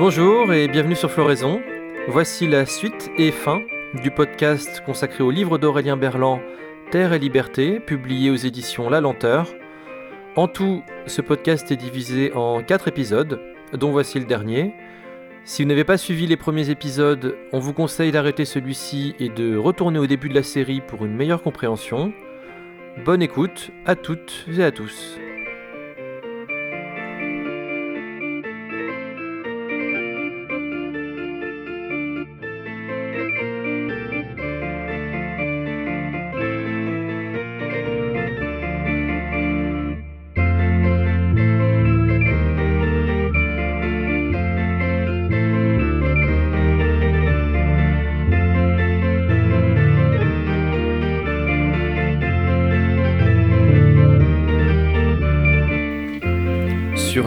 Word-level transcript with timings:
Bonjour 0.00 0.50
et 0.54 0.66
bienvenue 0.66 0.96
sur 0.96 1.10
Floraison. 1.10 1.60
Voici 2.08 2.48
la 2.48 2.64
suite 2.64 3.10
et 3.18 3.30
fin 3.30 3.60
du 4.02 4.10
podcast 4.10 4.82
consacré 4.86 5.22
au 5.22 5.30
livre 5.30 5.58
d'Aurélien 5.58 5.98
Berland, 5.98 6.40
Terre 6.90 7.12
et 7.12 7.18
Liberté, 7.18 7.80
publié 7.80 8.30
aux 8.30 8.36
éditions 8.36 8.88
La 8.88 9.02
Lenteur. 9.02 9.46
En 10.36 10.48
tout, 10.48 10.82
ce 11.04 11.20
podcast 11.20 11.70
est 11.70 11.76
divisé 11.76 12.32
en 12.32 12.62
quatre 12.62 12.88
épisodes, 12.88 13.42
dont 13.74 13.90
voici 13.90 14.18
le 14.18 14.24
dernier. 14.24 14.72
Si 15.44 15.62
vous 15.62 15.68
n'avez 15.68 15.84
pas 15.84 15.98
suivi 15.98 16.26
les 16.26 16.38
premiers 16.38 16.70
épisodes, 16.70 17.36
on 17.52 17.58
vous 17.58 17.74
conseille 17.74 18.10
d'arrêter 18.10 18.46
celui-ci 18.46 19.14
et 19.18 19.28
de 19.28 19.58
retourner 19.58 19.98
au 19.98 20.06
début 20.06 20.30
de 20.30 20.34
la 20.34 20.42
série 20.42 20.80
pour 20.80 21.04
une 21.04 21.14
meilleure 21.14 21.42
compréhension. 21.42 22.14
Bonne 23.04 23.20
écoute 23.20 23.70
à 23.84 23.96
toutes 23.96 24.46
et 24.50 24.64
à 24.64 24.70
tous. 24.70 25.18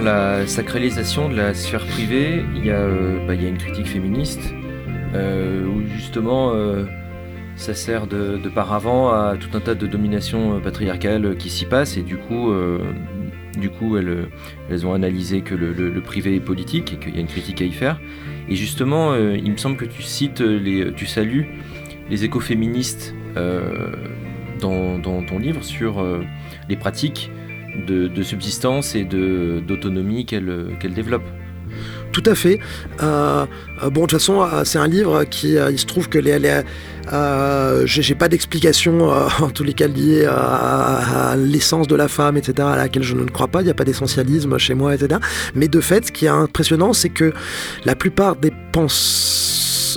La 0.03 0.45
sacralisation 0.47 1.29
de 1.29 1.35
la 1.35 1.53
sphère 1.53 1.85
privée, 1.85 2.43
il 2.55 2.65
y 2.65 2.71
a, 2.71 2.75
euh, 2.75 3.25
bah, 3.25 3.35
une 3.35 3.57
critique 3.57 3.87
féministe 3.87 4.53
euh, 5.13 5.65
où 5.65 5.87
justement 5.95 6.51
euh, 6.53 6.85
ça 7.55 7.73
sert 7.73 8.07
de, 8.07 8.37
paravent 8.53 9.09
à 9.09 9.37
tout 9.37 9.55
un 9.55 9.61
tas 9.61 9.75
de 9.75 9.87
dominations 9.87 10.59
patriarcales 10.59 11.37
qui 11.37 11.49
s'y 11.49 11.65
passent 11.65 11.97
et 11.97 12.01
du 12.01 12.17
coup, 12.17 12.51
du 13.57 13.69
coup 13.69 13.97
elles, 13.97 14.85
ont 14.85 14.93
analysé 14.93 15.41
que 15.41 15.55
le, 15.55 16.01
privé 16.01 16.35
est 16.35 16.39
politique 16.39 16.93
et 16.93 16.97
qu'il 16.97 17.15
y 17.15 17.17
a 17.17 17.21
une 17.21 17.27
critique 17.27 17.61
à 17.61 17.65
y 17.65 17.71
faire. 17.71 17.99
Et 18.49 18.55
justement, 18.55 19.15
il 19.15 19.51
me 19.51 19.57
semble 19.57 19.77
que 19.77 19.85
tu 19.85 20.01
cites, 20.01 20.43
tu 20.95 21.05
salues 21.05 21.47
les 22.09 22.25
écoféministes 22.25 23.13
dans, 23.35 24.97
dans 24.97 25.23
ton 25.23 25.37
livre 25.37 25.63
sur 25.63 26.03
les 26.67 26.75
pratiques 26.75 27.29
de, 27.75 28.23
subsistance 28.23 28.95
et 28.95 29.03
d'autonomie 29.03 30.25
qu'elles 30.25 30.93
développent. 30.93 31.29
Tout 32.11 32.23
à 32.27 32.35
fait. 32.35 32.59
Euh, 33.01 33.45
euh, 33.81 33.89
bon, 33.89 34.01
de 34.01 34.05
toute 34.05 34.11
façon, 34.11 34.43
euh, 34.43 34.63
c'est 34.65 34.77
un 34.77 34.87
livre 34.87 35.23
qui, 35.23 35.55
il 35.55 35.79
se 35.79 35.85
trouve 35.87 36.09
que 36.09 36.19
les, 36.19 36.37
j'ai 37.85 38.15
pas 38.15 38.29
d'explication 38.29 39.09
en 39.09 39.49
tous 39.49 39.63
les 39.63 39.73
cas 39.73 39.87
liée 39.87 40.25
à, 40.25 41.31
à 41.31 41.35
l'essence 41.35 41.87
de 41.87 41.95
la 41.95 42.07
femme, 42.07 42.37
etc., 42.37 42.67
à 42.71 42.75
laquelle 42.77 43.03
je 43.03 43.15
ne 43.15 43.25
crois 43.25 43.47
pas. 43.47 43.61
Il 43.61 43.65
n'y 43.65 43.71
a 43.71 43.73
pas 43.73 43.83
d'essentialisme 43.83 44.57
chez 44.59 44.75
moi, 44.75 44.93
etc. 44.93 45.19
Mais 45.55 45.67
de 45.67 45.81
fait, 45.81 46.05
ce 46.05 46.11
qui 46.11 46.25
est 46.25 46.29
impressionnant, 46.29 46.93
c'est 46.93 47.09
que 47.09 47.33
la 47.83 47.95
plupart 47.95 48.35
des 48.35 48.53
penses 48.71 49.42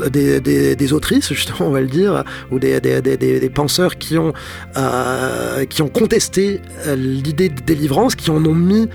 des, 0.02 0.92
autrices, 0.92 1.32
justement, 1.32 1.68
on 1.68 1.70
va 1.70 1.80
le 1.80 1.86
dire, 1.86 2.24
ou 2.50 2.58
des, 2.58 3.50
penseurs 3.54 3.96
qui 3.96 4.18
ont, 4.18 4.32
euh, 4.76 5.64
qui 5.64 5.82
ont 5.82 5.88
contesté 5.88 6.60
euh, 6.86 6.96
l'idée 6.96 7.48
de 7.48 7.60
délivrance, 7.60 8.14
qui 8.14 8.30
en 8.30 8.44
ont 8.44 8.54
mis 8.54 8.88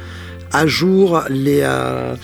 à 0.53 0.67
jour 0.67 1.23
les, 1.29 1.61
euh, 1.63 2.15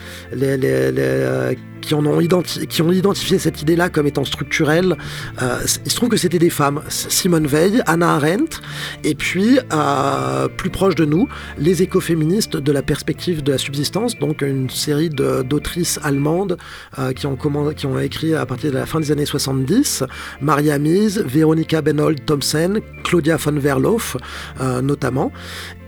qui, 1.88 2.82
ont 2.82 2.92
identifié 2.92 3.40
cette 3.40 3.62
idée-là 3.62 3.90
comme 3.90 4.08
étant 4.08 4.26
structurelle. 4.26 4.98
Euh, 5.42 5.60
il 5.86 5.92
se 5.92 5.96
trouve 5.96 6.10
que 6.10 6.18
c'était 6.18 6.40
des 6.40 6.50
femmes, 6.50 6.82
Simone 6.90 7.48
Veil, 7.48 7.82
Hannah 7.86 8.16
Arendt, 8.16 8.58
et 9.04 9.16
puis 9.16 9.60
euh, 9.74 10.48
plus 10.48 10.70
proche 10.70 10.96
de 10.96 11.06
nous, 11.06 11.28
les 11.58 11.82
écoféministes 11.82 12.58
de 12.58 12.72
la 12.72 12.82
perspective 12.82 13.44
de 13.44 13.52
la 13.52 13.58
subsistance, 13.58 14.18
donc 14.20 14.42
une 14.42 14.70
série 14.70 15.10
d'autrices 15.10 16.00
allemandes 16.04 16.58
euh, 17.00 17.14
qui, 17.14 17.26
ont 17.26 18.00
écrit 18.00 18.36
à 18.36 18.46
partir 18.46 18.72
de 18.72 18.78
la 18.78 18.86
fin 18.86 19.00
des 19.00 19.12
années 19.12 19.26
70, 19.26 20.04
Maria 20.42 20.78
Mies, 20.78 21.20
Veronica 21.26 21.82
Benold 21.82 22.26
Thomsen, 22.26 22.80
Claudia 23.04 23.38
von 23.38 23.54
Verloof 23.54 24.18
euh, 24.60 24.82
notamment 24.82 25.32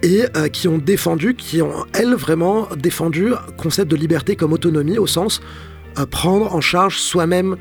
et 0.01 0.23
qui 0.53 0.69
ont 0.69 0.77
défendu, 0.77 1.35
qui 1.35 1.61
ont, 1.61 1.85
elles, 1.91 2.13
vraiment 2.13 2.69
défendu 2.77 3.33
concept 3.57 3.91
de 3.91 3.97
liberté 3.97 4.37
comme 4.37 4.53
autonomie 4.53 4.97
au 4.97 5.07
sens 5.07 5.41
prendre 6.11 6.53
en 6.53 6.61
charge 6.61 6.97
soi-même 6.97 7.57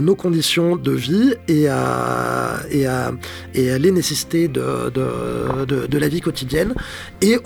nos 0.00 0.14
conditions 0.14 0.76
de 0.76 0.92
vie 0.92 1.34
et, 1.48 1.64
euh, 1.68 2.56
et, 2.70 2.88
euh, 2.88 3.10
et 3.54 3.78
les 3.78 3.90
nécessités 3.90 4.48
de, 4.48 4.90
de, 4.90 5.86
de- 5.86 5.98
la 5.98 6.08
vie 6.08 6.20
quotidienne 6.20 6.74
et 7.20 7.36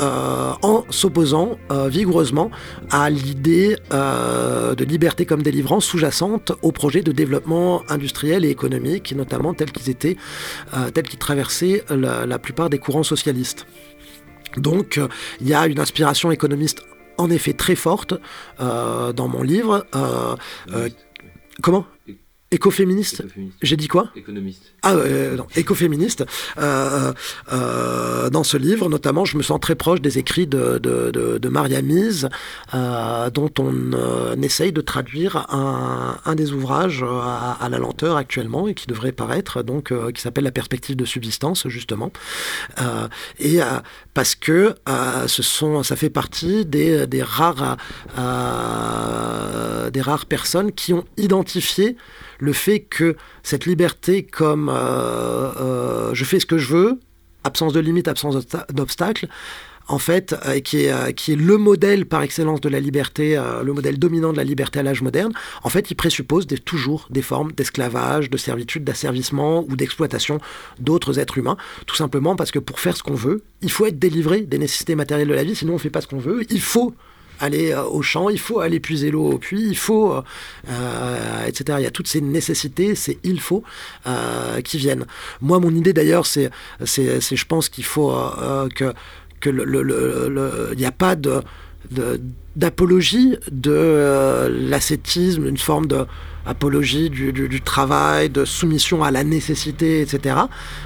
euh, 0.00 0.52
en 0.62 0.84
s'opposant 0.90 1.58
euh, 1.70 1.88
vigoureusement 1.88 2.50
à 2.90 3.10
l'idée 3.10 3.76
euh, 3.92 4.74
de 4.74 4.84
liberté 4.84 5.26
comme 5.26 5.42
délivrance 5.42 5.84
sous-jacente 5.84 6.52
au 6.62 6.72
projet 6.72 7.02
de 7.02 7.12
développement 7.12 7.82
industriel 7.90 8.44
et 8.44 8.50
économique, 8.50 9.14
notamment 9.14 9.52
tels 9.54 9.70
qu'ils 9.70 9.90
étaient, 9.90 10.16
qu'ils 11.04 11.18
traversaient 11.18 11.84
la, 11.90 12.26
la 12.26 12.38
plupart 12.38 12.70
des 12.70 12.78
courants 12.78 13.02
socialistes. 13.02 13.66
Donc, 14.56 15.00
il 15.40 15.48
y 15.48 15.54
a 15.54 15.66
une 15.66 15.80
inspiration 15.80 16.30
économiste 16.30 16.82
en 17.18 17.30
effet 17.30 17.52
très 17.52 17.74
forte 17.74 18.14
euh, 18.60 19.12
dans 19.12 19.28
mon 19.28 19.42
livre. 19.42 19.86
Euh, 19.94 20.36
euh, 20.72 20.88
comment? 21.62 21.86
Écoféministe 22.54 23.24
J'ai 23.62 23.76
dit 23.76 23.88
quoi 23.88 24.10
Économiste. 24.14 24.62
ah, 24.82 24.94
euh, 24.94 25.34
non, 25.36 25.46
écoféministe. 25.56 26.24
Euh, 26.58 27.12
euh, 27.52 28.30
dans 28.30 28.44
ce 28.44 28.56
livre, 28.56 28.88
notamment, 28.88 29.24
je 29.24 29.36
me 29.36 29.42
sens 29.42 29.58
très 29.58 29.74
proche 29.74 30.00
des 30.00 30.18
écrits 30.18 30.46
de, 30.46 30.78
de, 30.78 31.10
de, 31.10 31.38
de 31.38 31.48
Maria 31.48 31.82
Mise, 31.82 32.28
euh, 32.72 33.28
dont 33.30 33.50
on 33.58 33.72
euh, 33.94 34.36
essaye 34.40 34.70
de 34.72 34.80
traduire 34.80 35.46
un, 35.52 36.16
un 36.24 36.34
des 36.36 36.52
ouvrages 36.52 37.02
euh, 37.02 37.08
à, 37.20 37.58
à 37.60 37.68
la 37.68 37.78
lenteur 37.78 38.16
actuellement 38.16 38.68
et 38.68 38.74
qui 38.74 38.86
devrait 38.86 39.10
paraître, 39.10 39.64
donc, 39.64 39.90
euh, 39.90 40.12
qui 40.12 40.22
s'appelle 40.22 40.44
La 40.44 40.52
perspective 40.52 40.94
de 40.94 41.04
subsistance, 41.04 41.66
justement. 41.66 42.12
Euh, 42.80 43.08
et 43.40 43.62
euh, 43.62 43.66
parce 44.14 44.36
que 44.36 44.76
euh, 44.88 45.26
ce 45.26 45.42
sont, 45.42 45.82
ça 45.82 45.96
fait 45.96 46.08
partie 46.10 46.64
des, 46.64 47.08
des 47.08 47.22
rares, 47.24 47.76
euh, 48.16 49.90
des 49.90 50.00
rares 50.00 50.26
personnes 50.26 50.70
qui 50.70 50.92
ont 50.92 51.04
identifié 51.16 51.96
le 52.44 52.52
fait 52.52 52.80
que 52.80 53.16
cette 53.42 53.66
liberté 53.66 54.22
comme 54.22 54.68
euh, 54.68 54.72
euh, 55.60 56.14
je 56.14 56.24
fais 56.24 56.38
ce 56.38 56.46
que 56.46 56.58
je 56.58 56.72
veux, 56.72 57.00
absence 57.42 57.72
de 57.72 57.80
limite, 57.80 58.06
absence 58.06 58.36
d'obsta- 58.36 58.70
d'obstacles, 58.72 59.28
en 59.86 59.98
fait, 59.98 60.34
euh, 60.46 60.60
qui, 60.60 60.84
est, 60.84 61.36
le 61.36 61.58
modèle 61.58 62.06
par 62.06 62.22
excellence 62.22 62.60
de 62.60 62.68
la 62.70 62.80
liberté, 62.80 63.38
le 63.62 63.72
modèle 63.72 63.98
dominant 63.98 64.32
de 64.32 64.38
la 64.38 64.44
liberté 64.44 64.78
à 64.78 64.82
l'âge 64.82 65.02
moderne, 65.02 65.32
en 65.62 65.68
fait, 65.68 65.90
il 65.90 65.94
présuppose 65.94 66.46
toujours 66.64 67.06
des 67.10 67.22
formes 67.22 67.52
d'esclavage, 67.52 68.30
de 68.30 68.36
servitude, 68.36 68.84
d'asservissement 68.84 69.64
ou 69.68 69.76
d'exploitation 69.76 70.38
d'autres 70.78 71.18
êtres 71.18 71.36
humains, 71.38 71.56
tout 71.86 71.96
simplement 71.96 72.34
parce 72.36 72.50
que 72.50 72.58
pour 72.58 72.80
faire 72.80 72.96
ce 72.96 73.02
qu'on 73.02 73.14
veut, 73.14 73.42
il 73.60 73.70
faut 73.70 73.84
être 73.86 73.98
délivré 73.98 74.40
des 74.40 74.58
nécessités 74.58 74.94
matérielles 74.94 75.28
de 75.28 75.34
la 75.34 75.44
vie, 75.44 75.54
sinon 75.54 75.72
on 75.72 75.76
ne 75.76 75.80
fait 75.80 75.90
pas 75.90 76.00
ce 76.00 76.06
qu'on 76.06 76.18
veut, 76.18 76.44
il 76.48 76.62
faut 76.62 76.94
aller 77.44 77.70
euh, 77.72 77.84
au 77.84 78.02
champ, 78.02 78.28
il 78.28 78.38
faut 78.38 78.60
aller 78.60 78.80
puiser 78.80 79.10
l'eau 79.10 79.32
au 79.32 79.38
puits, 79.38 79.66
il 79.68 79.76
faut, 79.76 80.12
euh, 80.68 81.46
etc. 81.46 81.78
Il 81.78 81.84
y 81.84 81.86
a 81.86 81.90
toutes 81.90 82.08
ces 82.08 82.20
nécessités, 82.20 82.94
ces 82.94 83.18
il 83.22 83.40
faut 83.40 83.62
euh, 84.06 84.60
qui 84.62 84.78
viennent. 84.78 85.06
Moi, 85.40 85.60
mon 85.60 85.74
idée 85.74 85.92
d'ailleurs, 85.92 86.26
c'est, 86.26 86.50
c'est, 86.84 87.20
je 87.20 87.44
pense 87.46 87.68
qu'il 87.68 87.84
faut 87.84 88.12
que 88.74 88.92
que 89.40 89.50
le, 89.50 90.70
il 90.72 90.78
n'y 90.78 90.86
a 90.86 90.92
pas 90.92 91.16
de- 91.16 91.42
d'apologie 92.56 93.36
de 93.50 93.72
euh, 93.72 94.48
l'ascétisme, 94.50 95.46
une 95.46 95.58
forme 95.58 95.86
de 95.86 96.06
apologie 96.46 97.08
du, 97.08 97.60
travail, 97.62 98.28
de 98.28 98.44
soumission 98.44 99.02
à 99.02 99.10
la 99.10 99.24
nécessité, 99.24 100.02
etc. 100.02 100.36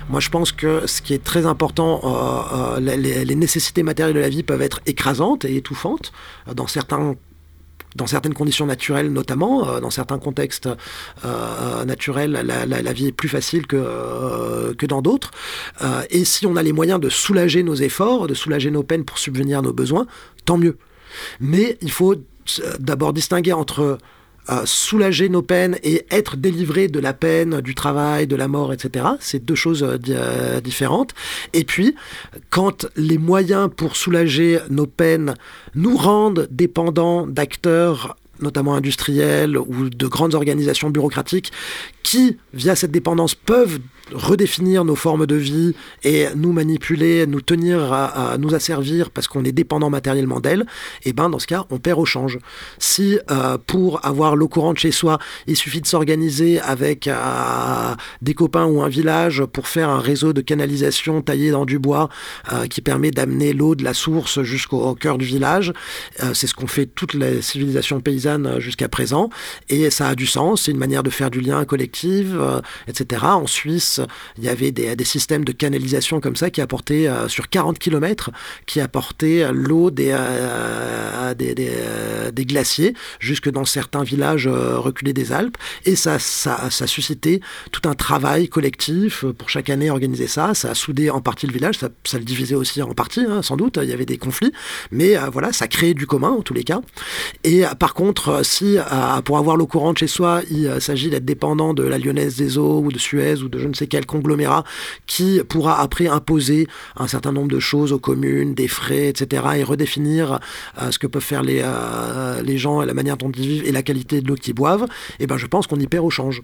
Moi, 0.08 0.20
je 0.20 0.28
pense 0.28 0.52
que 0.52 0.86
ce 0.86 1.02
qui 1.02 1.14
est 1.14 1.24
très 1.24 1.46
important, 1.46 2.00
euh, 2.04 2.76
euh, 2.76 3.24
les, 3.24 3.34
nécessités 3.34 3.82
matérielles 3.82 4.14
de 4.14 4.20
la 4.20 4.28
vie 4.28 4.44
peuvent 4.44 4.62
être 4.62 4.80
écrasantes 4.86 5.44
et 5.44 5.56
étouffantes 5.56 6.12
dans 6.54 6.68
certains 6.68 7.16
dans 7.96 8.06
certaines 8.06 8.34
conditions 8.34 8.66
naturelles 8.66 9.10
notamment, 9.12 9.80
dans 9.80 9.90
certains 9.90 10.18
contextes 10.18 10.68
naturels, 11.86 12.32
la, 12.32 12.92
vie 12.92 13.06
est 13.08 13.12
plus 13.12 13.30
facile 13.30 13.66
que, 13.66 14.74
que 14.74 14.86
dans 14.86 15.00
d'autres. 15.02 15.30
Et 16.10 16.24
si 16.24 16.46
on 16.46 16.54
a 16.54 16.62
les 16.62 16.74
moyens 16.74 17.00
de 17.00 17.08
soulager 17.08 17.62
nos 17.64 17.74
efforts, 17.74 18.28
de 18.28 18.34
soulager 18.34 18.70
nos 18.70 18.82
peines 18.84 19.04
pour 19.04 19.18
subvenir 19.18 19.60
à 19.60 19.62
nos 19.62 19.72
besoins, 19.72 20.06
tant 20.44 20.58
mieux. 20.58 20.76
Mais 21.40 21.78
il 21.82 21.90
faut 21.90 22.14
euh, 22.14 22.74
d'abord 22.78 23.12
distinguer 23.12 23.52
entre 23.52 23.98
euh, 24.50 24.62
soulager 24.64 25.28
nos 25.28 25.42
peines 25.42 25.76
et 25.82 26.06
être 26.10 26.36
délivré 26.36 26.88
de 26.88 26.98
la 27.00 27.12
peine, 27.12 27.60
du 27.60 27.74
travail, 27.74 28.26
de 28.26 28.34
la 28.36 28.48
mort, 28.48 28.72
etc. 28.72 29.04
C'est 29.20 29.44
deux 29.44 29.54
choses 29.54 29.82
euh, 29.82 29.98
di- 29.98 30.14
différentes. 30.62 31.14
Et 31.52 31.64
puis, 31.64 31.94
quand 32.48 32.86
les 32.96 33.18
moyens 33.18 33.68
pour 33.76 33.94
soulager 33.96 34.58
nos 34.70 34.86
peines 34.86 35.34
nous 35.74 35.96
rendent 35.96 36.48
dépendants 36.50 37.26
d'acteurs 37.26 38.16
notamment 38.40 38.76
industrielles 38.76 39.58
ou 39.58 39.90
de 39.90 40.06
grandes 40.06 40.34
organisations 40.34 40.90
bureaucratiques, 40.90 41.50
qui, 42.04 42.36
via 42.54 42.76
cette 42.76 42.92
dépendance, 42.92 43.34
peuvent 43.34 43.80
redéfinir 44.14 44.84
nos 44.84 44.94
formes 44.94 45.26
de 45.26 45.34
vie 45.34 45.74
et 46.04 46.26
nous 46.34 46.52
manipuler, 46.52 47.26
nous 47.26 47.40
tenir 47.40 47.92
à, 47.92 48.36
nous 48.38 48.54
asservir 48.54 49.10
parce 49.10 49.28
qu'on 49.28 49.44
est 49.44 49.52
dépendant 49.52 49.90
matériellement 49.90 50.40
d'elles, 50.40 50.66
et 51.04 51.10
eh 51.10 51.12
ben 51.12 51.28
dans 51.30 51.38
ce 51.38 51.46
cas, 51.46 51.64
on 51.70 51.78
perd 51.78 51.98
au 51.98 52.04
change. 52.04 52.38
Si 52.78 53.18
euh, 53.30 53.58
pour 53.66 54.04
avoir 54.04 54.36
l'eau 54.36 54.48
courante 54.48 54.78
chez 54.78 54.90
soi, 54.90 55.18
il 55.46 55.56
suffit 55.56 55.80
de 55.80 55.86
s'organiser 55.86 56.60
avec 56.60 57.08
euh, 57.08 57.94
des 58.22 58.34
copains 58.34 58.66
ou 58.66 58.82
un 58.82 58.88
village 58.88 59.44
pour 59.44 59.68
faire 59.68 59.88
un 59.88 60.00
réseau 60.00 60.32
de 60.32 60.40
canalisation 60.40 61.22
taillé 61.22 61.50
dans 61.50 61.64
du 61.64 61.78
bois 61.78 62.08
euh, 62.52 62.66
qui 62.66 62.80
permet 62.80 63.10
d'amener 63.10 63.52
l'eau 63.52 63.74
de 63.74 63.84
la 63.84 63.94
source 63.94 64.42
jusqu'au 64.42 64.94
cœur 64.94 65.18
du 65.18 65.24
village, 65.24 65.72
c'est 66.32 66.46
ce 66.46 66.54
qu'ont 66.54 66.66
fait 66.66 66.86
toutes 66.86 67.14
les 67.14 67.42
civilisations 67.42 68.00
paysannes 68.00 68.58
jusqu'à 68.58 68.88
présent, 68.88 69.30
et 69.68 69.90
ça 69.90 70.08
a 70.08 70.14
du 70.14 70.26
sens, 70.26 70.62
c'est 70.62 70.72
une 70.72 70.78
manière 70.78 71.02
de 71.02 71.10
faire 71.10 71.30
du 71.30 71.40
lien 71.40 71.64
collectif, 71.64 72.26
etc. 72.88 73.22
En 73.24 73.46
Suisse, 73.46 73.97
il 74.36 74.44
y 74.44 74.48
avait 74.48 74.72
des, 74.72 75.04
systèmes 75.04 75.44
de 75.44 75.52
canalisation 75.52 76.20
comme 76.20 76.36
ça 76.36 76.50
qui 76.50 76.60
apportaient 76.60 77.08
euh, 77.08 77.28
sur 77.28 77.48
40 77.48 77.78
km, 77.78 78.30
qui 78.66 78.80
apportaient 78.80 79.50
l'eau 79.52 79.90
des, 79.90 80.10
euh, 80.10 81.34
euh, 81.40 82.30
des, 82.30 82.44
glaciers 82.44 82.94
jusque 83.20 83.50
dans 83.50 83.64
certains 83.64 84.02
villages 84.02 84.48
reculés 84.48 85.12
des 85.12 85.32
Alpes. 85.32 85.56
Et 85.84 85.96
ça, 85.96 86.18
ça, 86.18 86.70
ça 86.70 86.84
a 86.84 86.86
suscité 86.86 87.40
tout 87.72 87.88
un 87.88 87.94
travail 87.94 88.48
collectif 88.48 89.24
pour 89.36 89.50
chaque 89.50 89.70
année 89.70 89.90
organiser 89.90 90.26
ça. 90.26 90.54
Ça 90.54 90.70
a 90.70 90.74
soudé 90.74 91.10
en 91.10 91.20
partie 91.20 91.46
le 91.46 91.52
village, 91.52 91.78
ça, 91.78 91.88
le 92.14 92.24
divisait 92.24 92.54
aussi 92.54 92.82
en 92.82 92.94
partie, 92.94 93.24
hein, 93.28 93.42
sans 93.42 93.56
doute. 93.56 93.78
Il 93.82 93.88
y 93.88 93.92
avait 93.92 94.06
des 94.06 94.18
conflits, 94.18 94.52
mais 94.90 95.16
voilà, 95.32 95.52
ça 95.52 95.68
créait 95.68 95.94
du 95.94 96.06
commun 96.06 96.30
en 96.30 96.42
tous 96.42 96.54
les 96.54 96.64
cas. 96.64 96.80
Et 97.44 97.64
par 97.78 97.94
contre, 97.94 98.44
si 98.44 98.78
pour 99.24 99.38
avoir 99.38 99.56
l'eau 99.56 99.66
courante 99.66 99.98
chez 99.98 100.06
soi, 100.06 100.42
il 100.50 100.80
s'agit 100.80 101.10
d'être 101.10 101.24
dépendant 101.24 101.74
de 101.74 101.82
la 101.82 101.98
Lyonnaise 101.98 102.36
des 102.36 102.58
Eaux 102.58 102.80
ou 102.80 102.92
de 102.92 102.98
Suez 102.98 103.42
ou 103.42 103.48
de 103.48 103.58
je 103.58 103.66
ne 103.66 103.74
sais 103.74 103.86
quel 103.88 104.06
conglomérat 104.06 104.64
qui 105.06 105.40
pourra 105.48 105.80
après 105.80 106.06
imposer 106.06 106.68
un 106.96 107.08
certain 107.08 107.32
nombre 107.32 107.48
de 107.48 107.58
choses 107.58 107.92
aux 107.92 107.98
communes, 107.98 108.54
des 108.54 108.68
frais, 108.68 109.08
etc. 109.08 109.42
et 109.56 109.62
redéfinir 109.62 110.40
euh, 110.80 110.90
ce 110.90 110.98
que 110.98 111.06
peuvent 111.06 111.22
faire 111.22 111.42
les, 111.42 111.60
euh, 111.64 112.42
les 112.42 112.58
gens, 112.58 112.82
la 112.82 112.94
manière 112.94 113.16
dont 113.16 113.30
ils 113.30 113.48
vivent 113.48 113.66
et 113.66 113.72
la 113.72 113.82
qualité 113.82 114.20
de 114.20 114.28
l'eau 114.28 114.34
qu'ils 114.34 114.54
boivent, 114.54 114.84
et 115.18 115.24
eh 115.24 115.26
ben 115.26 115.36
je 115.36 115.46
pense 115.46 115.66
qu'on 115.66 115.80
y 115.80 115.86
perd 115.86 116.04
au 116.04 116.10
change. 116.10 116.42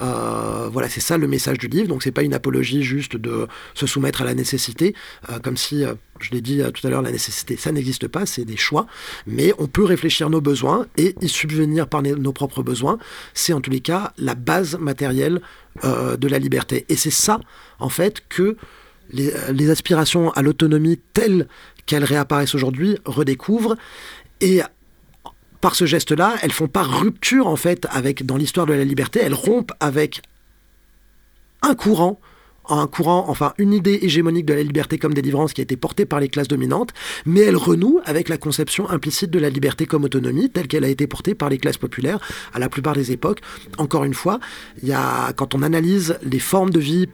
Euh, 0.00 0.68
voilà, 0.72 0.88
c'est 0.88 1.00
ça 1.00 1.18
le 1.18 1.26
message 1.26 1.58
du 1.58 1.68
livre. 1.68 1.88
Donc 1.88 2.02
c'est 2.02 2.12
pas 2.12 2.22
une 2.22 2.34
apologie 2.34 2.82
juste 2.82 3.16
de 3.16 3.46
se 3.74 3.86
soumettre 3.86 4.22
à 4.22 4.24
la 4.24 4.34
nécessité, 4.34 4.94
comme 5.42 5.56
si 5.56 5.84
je 6.20 6.30
l'ai 6.30 6.40
dit 6.40 6.60
tout 6.74 6.86
à 6.86 6.90
l'heure, 6.90 7.02
la 7.02 7.10
nécessité, 7.10 7.56
ça 7.56 7.72
n'existe 7.72 8.08
pas, 8.08 8.26
c'est 8.26 8.44
des 8.44 8.56
choix, 8.56 8.86
mais 9.26 9.52
on 9.58 9.66
peut 9.66 9.84
réfléchir 9.84 10.30
nos 10.30 10.40
besoins 10.40 10.86
et 10.96 11.14
y 11.20 11.28
subvenir 11.28 11.88
par 11.88 12.02
nos 12.02 12.32
propres 12.32 12.62
besoins. 12.62 12.98
C'est 13.34 13.52
en 13.52 13.60
tous 13.60 13.70
les 13.70 13.80
cas 13.80 14.12
la 14.18 14.34
base 14.34 14.78
matérielle 14.78 15.40
euh, 15.84 16.16
de 16.16 16.28
la 16.28 16.38
liberté. 16.38 16.84
Et 16.88 16.96
c'est 16.96 17.10
ça, 17.10 17.40
en 17.78 17.88
fait, 17.88 18.22
que 18.28 18.56
les, 19.10 19.70
aspirations 19.70 20.30
à 20.32 20.42
l'autonomie 20.42 20.98
telles 21.12 21.48
qu'elles 21.86 22.04
réapparaissent 22.04 22.54
aujourd'hui 22.54 22.98
redécouvrent. 23.04 23.76
Et 24.40 24.60
par 25.60 25.74
ce 25.74 25.86
geste-là, 25.86 26.34
elles 26.42 26.52
font 26.52 26.68
pas 26.68 26.82
rupture, 26.82 27.46
en 27.46 27.56
fait, 27.56 27.86
avec, 27.90 28.24
dans 28.24 28.36
l'histoire 28.36 28.66
de 28.66 28.72
la 28.72 28.84
liberté, 28.84 29.20
elles 29.22 29.34
rompent 29.34 29.72
avec 29.80 30.22
un 31.62 31.74
courant 31.74 32.20
un 32.68 32.86
courant, 32.86 33.24
enfin 33.28 33.54
une 33.58 33.72
idée 33.72 33.98
hégémonique 34.02 34.46
de 34.46 34.54
la 34.54 34.62
liberté 34.62 34.98
comme 34.98 35.14
délivrance 35.14 35.52
qui 35.52 35.60
a 35.60 35.64
été 35.64 35.76
portée 35.76 36.06
par 36.06 36.20
les 36.20 36.28
classes 36.28 36.48
dominantes, 36.48 36.90
mais 37.26 37.40
elle 37.40 37.56
renoue 37.56 38.00
avec 38.04 38.28
la 38.28 38.36
conception 38.36 38.88
implicite 38.88 39.30
de 39.30 39.38
la 39.38 39.50
liberté 39.50 39.86
comme 39.86 40.04
autonomie 40.04 40.50
telle 40.50 40.68
qu'elle 40.68 40.84
a 40.84 40.88
été 40.88 41.06
portée 41.06 41.34
par 41.34 41.48
les 41.48 41.58
classes 41.58 41.78
populaires 41.78 42.20
à 42.52 42.58
la 42.58 42.68
plupart 42.68 42.94
des 42.94 43.12
époques. 43.12 43.40
Encore 43.78 44.04
une 44.04 44.14
fois, 44.14 44.38
y 44.82 44.92
a, 44.92 45.32
quand 45.32 45.54
on 45.54 45.62
analyse 45.62 46.18
les 46.22 46.38
formes 46.38 46.70
de 46.70 46.80
vie, 46.80 47.08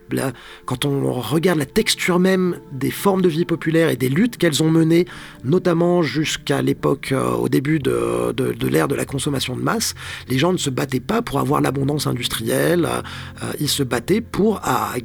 quand 0.66 0.84
on 0.84 1.12
regarde 1.12 1.58
la 1.58 1.66
texture 1.66 2.18
même 2.18 2.58
des 2.72 2.90
formes 2.90 3.22
de 3.22 3.28
vie 3.28 3.44
populaires 3.44 3.88
et 3.88 3.96
des 3.96 4.08
luttes 4.08 4.36
qu'elles 4.36 4.62
ont 4.62 4.70
menées, 4.70 5.06
notamment 5.44 6.02
jusqu'à 6.02 6.62
l'époque, 6.62 7.12
euh, 7.12 7.30
au 7.32 7.48
début 7.48 7.78
de, 7.78 8.32
de, 8.32 8.68
l'ère 8.68 8.88
de 8.88 8.94
la 8.94 9.04
consommation 9.04 9.56
de 9.56 9.62
masse, 9.62 9.94
les 10.28 10.38
gens 10.38 10.52
ne 10.52 10.58
se 10.58 10.70
battaient 10.70 11.00
pas 11.00 11.22
pour 11.22 11.38
avoir 11.38 11.60
l'abondance 11.60 12.06
industrielle, 12.06 12.86
euh, 13.42 13.52
ils 13.60 13.68
se 13.68 13.82
battaient 13.82 14.20
pour 14.20 14.60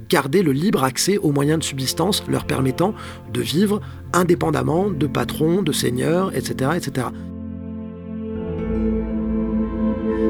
garder 0.10 0.32
le 0.41 0.51
libre 0.51 0.83
accès 0.83 1.18
aux 1.18 1.31
moyens 1.31 1.59
de 1.59 1.63
subsistance 1.63 2.24
leur 2.27 2.45
permettant 2.45 2.94
de 3.31 3.41
vivre 3.41 3.81
indépendamment 4.13 4.89
de 4.89 5.07
patrons, 5.07 5.62
de 5.62 5.71
seigneurs, 5.71 6.35
etc. 6.35 6.71
etc. 6.75 7.07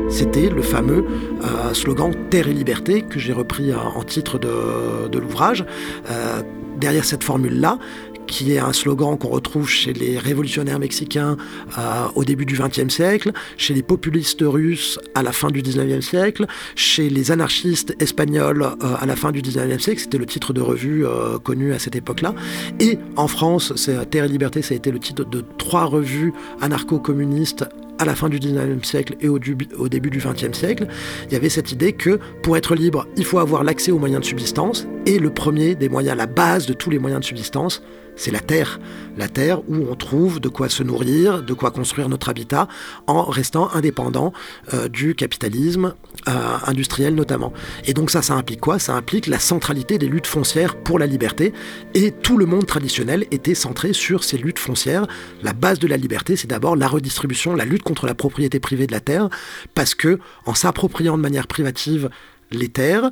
C'était 0.10 0.50
le 0.50 0.62
fameux 0.62 1.06
euh, 1.44 1.74
slogan 1.74 2.14
Terre 2.30 2.48
et 2.48 2.54
liberté 2.54 3.02
que 3.02 3.20
j'ai 3.20 3.34
repris 3.34 3.72
euh, 3.72 3.78
en 3.78 4.04
titre 4.04 4.38
de, 4.38 5.18
l'ouvrage. 5.18 5.66
Euh, 6.10 6.42
derrière 6.78 7.06
cette 7.06 7.24
formule-là, 7.24 7.80
qui 8.28 8.54
est 8.54 8.60
un 8.60 8.74
slogan 8.74 9.18
qu'on 9.18 9.30
retrouve 9.30 9.70
chez 9.70 9.94
les 9.94 10.18
révolutionnaires 10.18 10.80
mexicains 10.80 11.38
euh, 11.78 12.06
au 12.16 12.24
début 12.24 12.46
du 12.46 12.56
XXe 12.58 12.94
siècle, 12.94 13.32
chez 13.58 13.74
les 13.74 13.84
populistes 13.84 14.42
russes 14.42 15.00
à 15.16 15.24
la 15.24 15.32
fin 15.32 15.50
du 15.50 15.62
XIXe 15.62 16.06
siècle, 16.06 16.46
chez 16.76 17.10
les 17.10 17.32
anarchistes 17.32 17.96
espagnols 18.00 18.64
euh, 18.64 18.96
à 19.00 19.06
la 19.06 19.16
fin 19.16 19.32
du 19.32 19.42
XIXe 19.42 19.82
siècle. 19.82 20.02
C'était 20.02 20.18
le 20.18 20.26
titre 20.26 20.54
de 20.54 20.62
revue 20.62 21.06
euh, 21.06 21.38
connu 21.40 21.74
à 21.74 21.80
cette 21.80 21.96
époque-là. 21.96 22.34
Et 22.80 22.98
en 23.16 23.28
France, 23.28 23.74
Terre 24.10 24.26
et 24.26 24.30
Liberté, 24.30 24.62
ça 24.62 24.74
a 24.74 24.78
été 24.78 24.92
le 24.92 25.00
titre 25.00 25.26
de 25.26 25.44
trois 25.58 25.86
revues 25.86 26.34
anarcho-communistes 26.62 27.66
à 28.00 28.06
la 28.06 28.16
fin 28.16 28.30
du 28.30 28.40
19e 28.40 28.84
siècle 28.84 29.16
et 29.22 29.30
au, 29.30 29.40
au 29.78 29.90
début 29.90 30.10
du 30.10 30.20
20e 30.20 30.54
siècle, 30.54 30.88
il 31.28 31.34
y 31.34 31.36
avait 31.36 31.50
cette 31.50 31.72
idée 31.72 31.94
que 31.94 32.20
pour 32.42 32.58
être 32.58 32.76
libre, 32.76 33.08
il 33.18 33.26
faut 33.26 33.40
avoir 33.40 33.64
l'accès 33.64 33.92
aux 33.92 34.00
moyens 34.00 34.22
de 34.22 34.26
subsistance, 34.26 34.88
et 35.06 35.20
le 35.20 35.34
premier 35.34 35.76
des 35.76 35.90
moyens, 35.90 36.18
la 36.18 36.28
base 36.28 36.66
de 36.66 36.74
tous 36.74 36.90
les 36.90 37.00
moyens 37.00 37.22
de 37.22 37.26
subsistance, 37.26 37.82
c'est 38.16 38.32
la 38.32 38.40
terre. 38.40 38.80
La 39.18 39.28
terre 39.28 39.68
où 39.68 39.86
on 39.90 39.96
trouve 39.96 40.40
de 40.40 40.48
quoi 40.48 40.70
se 40.70 40.84
nourrir, 40.84 41.44
de 41.44 41.54
quoi 41.54 41.72
construire 41.72 42.10
notre 42.10 42.30
habitat, 42.30 42.68
en 43.08 43.24
restant 43.24 43.70
indépendant 43.74 44.34
euh, 44.74 44.88
du 44.88 45.16
capitalisme 45.16 45.96
euh, 46.28 46.32
industriel 46.66 47.16
notamment. 47.16 47.54
Et 47.86 47.94
donc 47.94 48.12
ça, 48.12 48.22
ça 48.22 48.36
implique 48.36 48.62
quoi? 48.62 48.80
Ça 48.80 48.94
implique 48.94 49.28
la 49.28 49.40
centralité 49.40 49.98
des 49.98 50.08
luttes 50.08 50.28
foncières 50.28 50.76
pour 50.76 51.00
la 51.00 51.08
liberté. 51.08 51.54
Et 51.94 52.12
tout 52.12 52.38
le 52.38 52.46
monde 52.46 52.66
traditionnel 52.66 53.26
était 53.32 53.56
centré 53.56 53.94
sur 53.94 54.24
ces 54.24 54.38
luttes 54.38 54.60
foncières. 54.60 55.08
La 55.42 55.54
base 55.54 55.80
de 55.80 55.88
la 55.88 55.98
liberté, 55.98 56.36
c'est 56.36 56.50
d'abord 56.50 56.76
la 56.76 56.88
redistribution, 56.88 57.56
la 57.56 57.66
lutte 57.66 57.84
contre 57.84 58.06
la 58.06 58.16
propriété 58.16 58.60
privée 58.60 58.88
de 58.88 58.94
la 58.94 59.00
terre, 59.00 59.30
parce 59.74 59.96
que 59.96 60.20
en 60.46 60.54
s'appropriant 60.54 61.18
de 61.18 61.22
manière 61.22 61.48
privative 61.48 62.10
les 62.52 62.70
terres, 62.70 63.10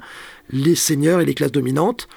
les 0.51 0.75
seigneurs 0.75 1.21
et 1.21 1.25
les 1.25 1.33
classes 1.33 1.51
dominantes 1.51 2.07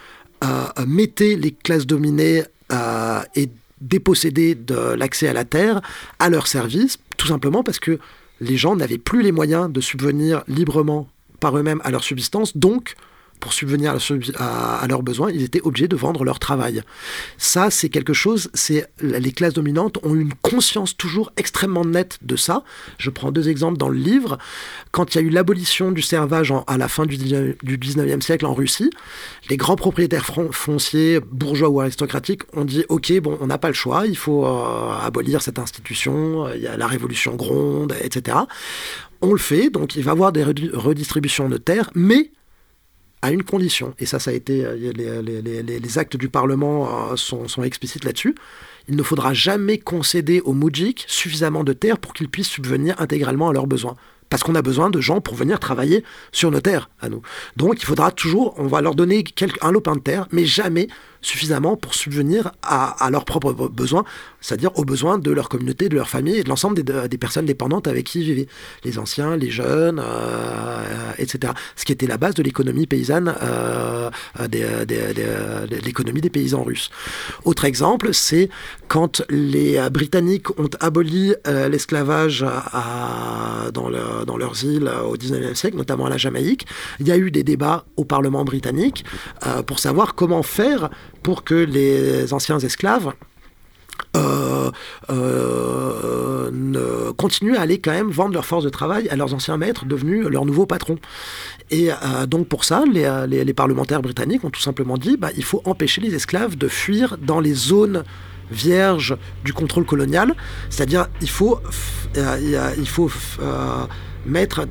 euh, 0.43 0.67
mettaient 0.87 1.37
les 1.37 1.53
classes 1.53 1.87
dominées 1.87 2.43
euh, 2.73 3.21
et 3.35 3.49
déposséder 3.81 4.55
de 4.55 4.95
l'accès 4.95 5.29
à 5.29 5.33
la 5.33 5.45
terre 5.45 5.81
à 6.19 6.31
leur 6.31 6.47
service, 6.47 6.99
tout 7.17 7.27
simplement 7.27 7.63
parce 7.63 7.79
que 7.79 7.99
les 8.41 8.57
gens 8.57 8.77
n'avaient 8.77 8.99
plus 8.99 9.23
les 9.23 9.33
moyens 9.33 9.71
de 9.71 9.81
subvenir 9.81 10.43
librement 10.49 11.09
par 11.41 11.57
eux-mêmes 11.57 11.81
à 11.85 11.91
leur 11.91 12.03
subsistance, 12.03 12.57
donc 12.57 12.95
pour 13.45 13.53
subvenir 13.53 13.95
à, 14.39 14.87
leurs 14.89 15.03
besoins, 15.03 15.31
ils 15.31 15.43
étaient 15.43 15.61
obligés 15.61 15.87
de 15.87 15.97
vendre 15.97 16.25
leur 16.25 16.39
travail. 16.39 16.81
Ça, 17.37 17.71
c'est 17.71 17.91
quelque 17.91 18.15
chose, 18.15 18.49
c'est 18.55 18.87
les 19.03 19.33
classes 19.33 19.53
dominantes 19.53 19.99
ont 20.03 20.15
une 20.15 20.33
conscience 20.41 20.97
toujours 20.97 21.31
extrêmement 21.37 21.85
nette 21.85 22.19
de 22.23 22.37
ça. 22.37 22.65
Je 22.97 23.11
prends 23.11 23.33
deux 23.33 23.51
exemples 23.51 23.77
dans 23.77 23.91
le 23.91 23.99
livre. 23.99 24.39
Quand 24.93 25.15
il 25.15 25.19
y 25.19 25.21
a 25.21 25.27
eu 25.27 25.29
l'abolition 25.29 25.93
du 25.93 26.01
servage 26.01 26.55
à 26.67 26.79
la 26.79 26.89
fin 26.89 27.05
du, 27.05 27.19
19e 27.19 28.23
siècle 28.23 28.47
en 28.47 28.55
Russie, 28.55 28.89
les 29.51 29.59
grands 29.59 29.77
propriétaires 29.77 30.25
fonciers, 30.25 31.21
bourgeois 31.21 31.69
ou 31.69 31.83
aristocratiques, 31.83 32.45
ont 32.55 32.65
dit 32.65 32.87
OK, 32.89 33.13
bon, 33.21 33.37
on 33.43 33.49
n'a 33.49 33.59
pas 33.59 33.69
le 33.69 33.75
choix, 33.75 34.07
il 34.07 34.17
faut 34.17 34.47
euh, 34.47 34.97
abolir 35.03 35.43
cette 35.43 35.59
institution, 35.59 36.49
il 36.55 36.63
y 36.63 36.67
a 36.67 36.79
la 36.79 36.87
révolution 36.87 37.35
gronde, 37.35 37.95
etc. 38.01 38.39
On 39.21 39.33
le 39.33 39.39
fait, 39.39 39.69
donc 39.69 39.97
il 39.97 40.03
va 40.03 40.13
y 40.13 40.15
avoir 40.15 40.33
des 40.33 40.45
redistributions 40.45 41.51
de 41.51 41.59
terres, 41.59 41.91
mais 41.95 42.31
à 43.25 43.31
une 43.31 43.43
condition, 43.43 43.95
et 43.99 44.05
ça, 44.05 44.19
ça 44.19 44.33
a 44.33 44.35
été, 44.35 44.67
euh, 44.67 44.77
les, 44.77 45.99
actes 45.99 46.19
du 46.19 46.29
Parlement 46.29 47.11
euh, 47.11 47.17
sont, 47.17 47.63
explicites 47.63 48.05
là-dessus, 48.05 48.35
il 48.87 48.97
ne 48.97 49.03
faudra 49.03 49.33
jamais 49.33 49.79
concéder 49.79 50.43
aux 50.43 50.53
Moudjiks 50.53 51.07
suffisamment 51.09 51.65
de 51.65 51.73
terres 51.73 51.97
pour 51.97 52.13
qu'ils 52.13 52.29
puissent 52.29 52.51
subvenir 52.51 53.01
intégralement 53.01 53.49
à 53.49 53.55
leurs 53.55 53.67
besoins. 53.67 53.97
Parce 54.29 54.43
qu'on 54.43 54.55
a 54.55 54.61
besoin 54.61 54.91
de 54.91 55.01
gens 55.01 55.23
pour 55.23 55.37
venir 55.37 55.59
travailler 55.59 56.05
sur 56.33 56.51
nos 56.51 56.61
terres 56.61 56.91
à 57.01 57.09
nous. 57.09 57.23
Donc 57.57 57.81
il 57.81 57.87
faudra 57.87 58.11
toujours, 58.11 58.55
on 58.59 58.67
va 58.67 58.83
leur 58.83 58.95
donner 58.95 59.25
un 59.63 59.73
lopin 59.73 59.97
de 59.97 60.01
terre, 60.01 60.29
mais 60.31 60.45
jamais 60.45 60.89
suffisamment 61.25 61.77
pour 61.77 61.95
subvenir 61.95 62.53
à, 62.63 63.09
leurs 63.11 63.25
propres 63.25 63.53
besoins, 63.53 64.05
c'est-à-dire 64.41 64.71
aux 64.79 64.85
besoins 64.85 65.19
de 65.19 65.31
leur 65.31 65.49
communauté, 65.49 65.89
de 65.89 65.97
leur 65.97 66.09
famille 66.09 66.37
et 66.37 66.45
de 66.45 66.49
l'ensemble 66.49 66.83
des, 66.83 67.19
personnes 67.19 67.47
dépendantes 67.47 67.89
avec 67.89 68.07
qui 68.07 68.21
ils 68.21 68.25
vivaient, 68.25 68.49
les 68.85 68.99
anciens, 68.99 69.37
les 69.37 69.51
jeunes, 69.51 70.01
euh, 70.05 71.13
etc. 71.19 71.55
Ce 71.77 71.85
qui 71.85 71.93
était 71.93 72.07
la 72.07 72.19
base 72.19 72.35
de 72.35 72.43
l'économie 72.43 72.87
paysanne, 72.87 73.35
euh, 73.43 74.11
de 74.39 75.85
l'économie 75.85 76.21
des 76.21 76.31
paysans 76.31 76.63
russes. 76.63 76.91
Autre 77.45 77.65
exemple, 77.65 78.13
c'est 78.13 78.51
quand 78.89 79.23
les 79.31 79.81
Britanniques 79.91 80.51
ont 80.59 80.71
aboli 80.81 81.35
l'esclavage 81.47 82.45
dans, 83.73 83.91
dans 84.27 84.37
leurs 84.37 84.65
îles 84.65 84.91
au 85.07 85.17
19e 85.17 85.55
siècle, 85.55 85.77
notamment 85.77 86.07
à 86.07 86.11
la 86.11 86.19
Jamaïque, 86.19 86.67
il 87.01 87.09
y 87.09 87.13
a 87.13 87.17
eu 87.17 87.31
des 87.31 87.43
débats 87.43 87.85
au 87.97 88.05
Parlement 88.05 88.45
britannique 88.45 89.05
pour 89.67 89.79
savoir 89.79 90.15
comment 90.15 90.43
faire 90.43 90.91
pour 91.25 91.43
que 91.43 91.55
les 91.55 92.33
anciens 92.33 92.61
esclaves 92.61 93.13
euh, 94.17 94.71
euh, 95.11 97.13
continuent 97.17 97.57
à 97.57 97.63
aller 97.63 97.79
quand 97.79 97.91
même 97.91 98.11
vendre 98.11 98.35
leur 98.35 98.45
force 98.45 98.63
de 98.63 98.69
travail 98.69 99.09
à 99.09 99.17
leurs 99.17 99.35
anciens 99.35 99.57
maîtres 99.57 99.87
devenus 99.87 100.27
leurs 100.27 100.45
nouveaux 100.45 100.67
patrons. 100.67 100.99
Et 101.71 101.91
euh, 101.91 102.27
donc 102.27 102.47
pour 102.47 102.65
ça, 102.65 102.85
les, 102.87 103.55
parlementaires 103.55 104.03
britanniques 104.03 104.45
ont 104.45 104.51
tout 104.51 104.61
simplement 104.61 104.99
dit 104.99 105.17
bah, 105.17 105.31
il 105.37 105.45
faut 105.45 105.63
empêcher 105.65 106.01
les 106.01 106.15
esclaves 106.15 106.57
de 106.57 106.69
fuir 106.69 107.17
dans 107.21 107.41
les 107.41 107.55
zones 107.55 108.05
vierges 108.51 109.17
du 109.45 109.53
contrôle 109.53 109.87
colonial, 109.87 110.35
c'est-à-dire 110.69 111.07
il 111.23 111.31
faut, 111.31 111.59
mettre 114.27 114.67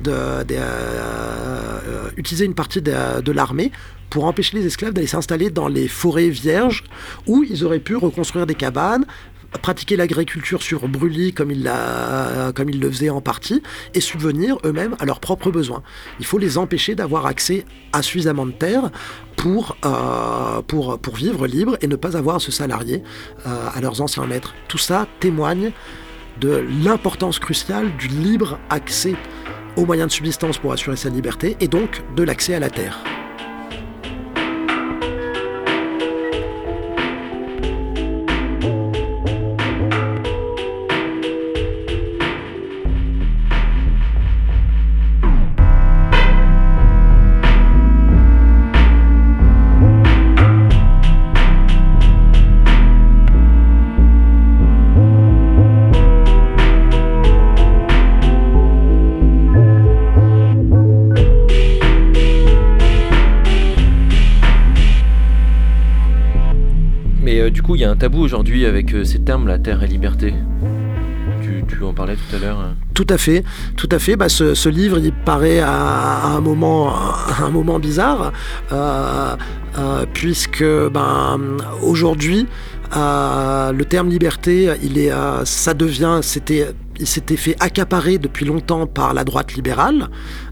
utiliser 2.16 2.44
une 2.44 2.54
partie 2.54 2.82
de 2.82 3.32
l'armée 3.32 3.72
pour 4.10 4.24
empêcher 4.24 4.56
les 4.56 4.66
esclaves 4.66 4.92
d'aller 4.92 5.06
s'installer 5.06 5.50
dans 5.50 5.68
les 5.68 5.88
forêts 5.88 6.28
vierges 6.28 6.84
où 7.26 7.42
ils 7.42 7.64
auraient 7.64 7.80
pu 7.80 7.96
reconstruire 7.96 8.46
des 8.46 8.54
cabanes, 8.54 9.06
pratiquer 9.62 9.96
l'agriculture 9.96 10.62
sur 10.62 10.88
brûlis 10.88 11.32
comme 11.32 11.50
ils, 11.50 11.62
le 11.64 12.90
faisaient 12.90 13.10
en 13.10 13.20
partie 13.20 13.62
et 13.94 14.00
subvenir 14.00 14.58
eux-mêmes 14.64 14.96
à 14.98 15.04
leurs 15.04 15.20
propres 15.20 15.50
besoins. 15.50 15.82
Il 16.18 16.26
faut 16.26 16.38
les 16.38 16.58
empêcher 16.58 16.94
d'avoir 16.94 17.26
accès 17.26 17.64
à 17.92 18.02
suffisamment 18.02 18.46
de 18.46 18.52
terre 18.52 18.90
pour, 19.36 19.76
euh, 19.84 20.62
pour 20.62 21.16
vivre 21.16 21.46
libre 21.46 21.76
et 21.80 21.86
ne 21.86 21.96
pas 21.96 22.16
avoir 22.16 22.36
à 22.36 22.40
se 22.40 22.52
salarier 22.52 23.02
euh, 23.46 23.68
à 23.74 23.80
leurs 23.80 24.00
anciens 24.00 24.26
maîtres. 24.26 24.54
Tout 24.68 24.78
ça 24.78 25.06
témoigne 25.20 25.72
de 26.40 26.64
l'importance 26.82 27.38
cruciale 27.38 27.96
du 27.96 28.08
libre 28.08 28.58
accès 28.70 29.14
aux 29.76 29.86
moyens 29.86 30.08
de 30.08 30.12
subsistance 30.12 30.58
pour 30.58 30.72
assurer 30.72 30.96
sa 30.96 31.08
liberté 31.08 31.56
et 31.60 31.68
donc 31.68 32.02
de 32.16 32.22
l'accès 32.22 32.54
à 32.54 32.60
la 32.60 32.70
terre. 32.70 33.02
Un 67.94 67.96
tabou 67.96 68.22
aujourd'hui 68.22 68.66
avec 68.66 68.92
euh, 68.92 69.04
ces 69.04 69.20
termes, 69.20 69.46
la 69.46 69.56
terre 69.60 69.84
et 69.84 69.86
liberté. 69.86 70.34
Tu, 71.68 71.82
en 71.84 71.92
parlais 71.92 72.16
tout 72.16 72.36
à 72.36 72.38
l'heure. 72.40 72.58
Hein. 72.58 72.74
Tout 72.92 73.06
à 73.08 73.18
fait, 73.18 73.44
tout 73.76 73.88
à 73.92 74.00
fait. 74.00 74.16
Bah, 74.16 74.28
ce, 74.28 74.68
livre, 74.68 74.98
il 74.98 75.12
paraît 75.12 75.60
à, 75.60 76.26
un 76.26 76.40
moment, 76.40 76.92
un 77.40 77.50
moment 77.50 77.78
bizarre, 77.78 78.32
euh, 78.72 79.36
euh, 79.78 80.06
puisque 80.12 80.64
ben, 80.64 81.38
aujourd'hui, 81.82 82.46
le 82.92 83.82
terme 83.84 84.08
liberté, 84.08 84.70
il 84.82 84.98
est, 84.98 85.12
ça 85.44 85.74
devient, 85.74 86.18
c'était 86.22 86.68
il 87.00 87.06
s'était 87.06 87.36
fait 87.36 87.56
accaparer 87.60 88.18
depuis 88.18 88.44
longtemps 88.44 88.86
par 88.86 89.14
la 89.14 89.24
droite 89.24 89.54
libérale, 89.54 90.08